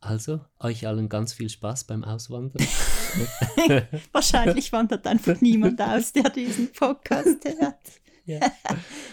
Also, 0.00 0.40
euch 0.58 0.84
allen 0.88 1.08
ganz 1.08 1.32
viel 1.32 1.48
Spaß 1.48 1.84
beim 1.84 2.02
Auswandern. 2.02 2.66
Wahrscheinlich 4.12 4.72
wandert 4.72 5.06
einfach 5.06 5.40
niemand 5.40 5.80
aus, 5.80 6.12
der 6.12 6.28
diesen 6.28 6.72
Podcast 6.72 7.44
hört. 7.44 8.00
Ja. 8.26 8.40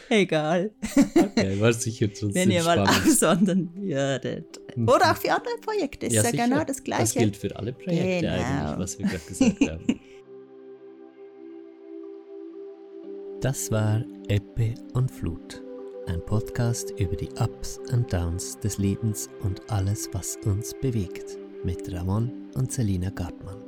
Egal, 0.09 0.71
Okay, 1.15 1.59
war 1.61 1.71
sicher 1.73 2.07
trotzdem 2.07 2.33
wenn 2.35 2.51
ihr 2.51 2.63
mal 2.63 2.85
spannend. 2.85 3.07
auswandern 3.07 3.69
würdet. 3.75 4.59
Oder 4.77 5.11
auch 5.11 5.17
für 5.17 5.31
andere 5.31 5.55
Projekte, 5.61 6.07
ist 6.07 6.13
ja, 6.13 6.23
sicher. 6.23 6.45
genau 6.45 6.63
das 6.63 6.83
Gleiche. 6.83 7.03
Das 7.03 7.13
gilt 7.13 7.37
für 7.37 7.55
alle 7.55 7.73
Projekte 7.73 8.21
Genau. 8.21 8.33
eigentlich, 8.33 8.79
was 8.79 8.99
wir 8.99 9.05
gerade 9.05 9.25
gesagt 9.25 9.61
haben. 9.69 9.99
Das 13.41 13.71
war 13.71 14.03
Ebbe 14.27 14.73
und 14.93 15.09
Flut, 15.09 15.63
ein 16.07 16.19
Podcast 16.25 16.91
über 16.99 17.15
die 17.15 17.29
Ups 17.39 17.79
und 17.93 18.11
Downs 18.11 18.59
des 18.59 18.77
Lebens 18.79 19.29
und 19.43 19.61
alles, 19.71 20.09
was 20.11 20.37
uns 20.45 20.73
bewegt, 20.81 21.37
mit 21.63 21.89
Ramon 21.93 22.49
und 22.55 22.69
Selina 22.73 23.09
Gartmann. 23.11 23.61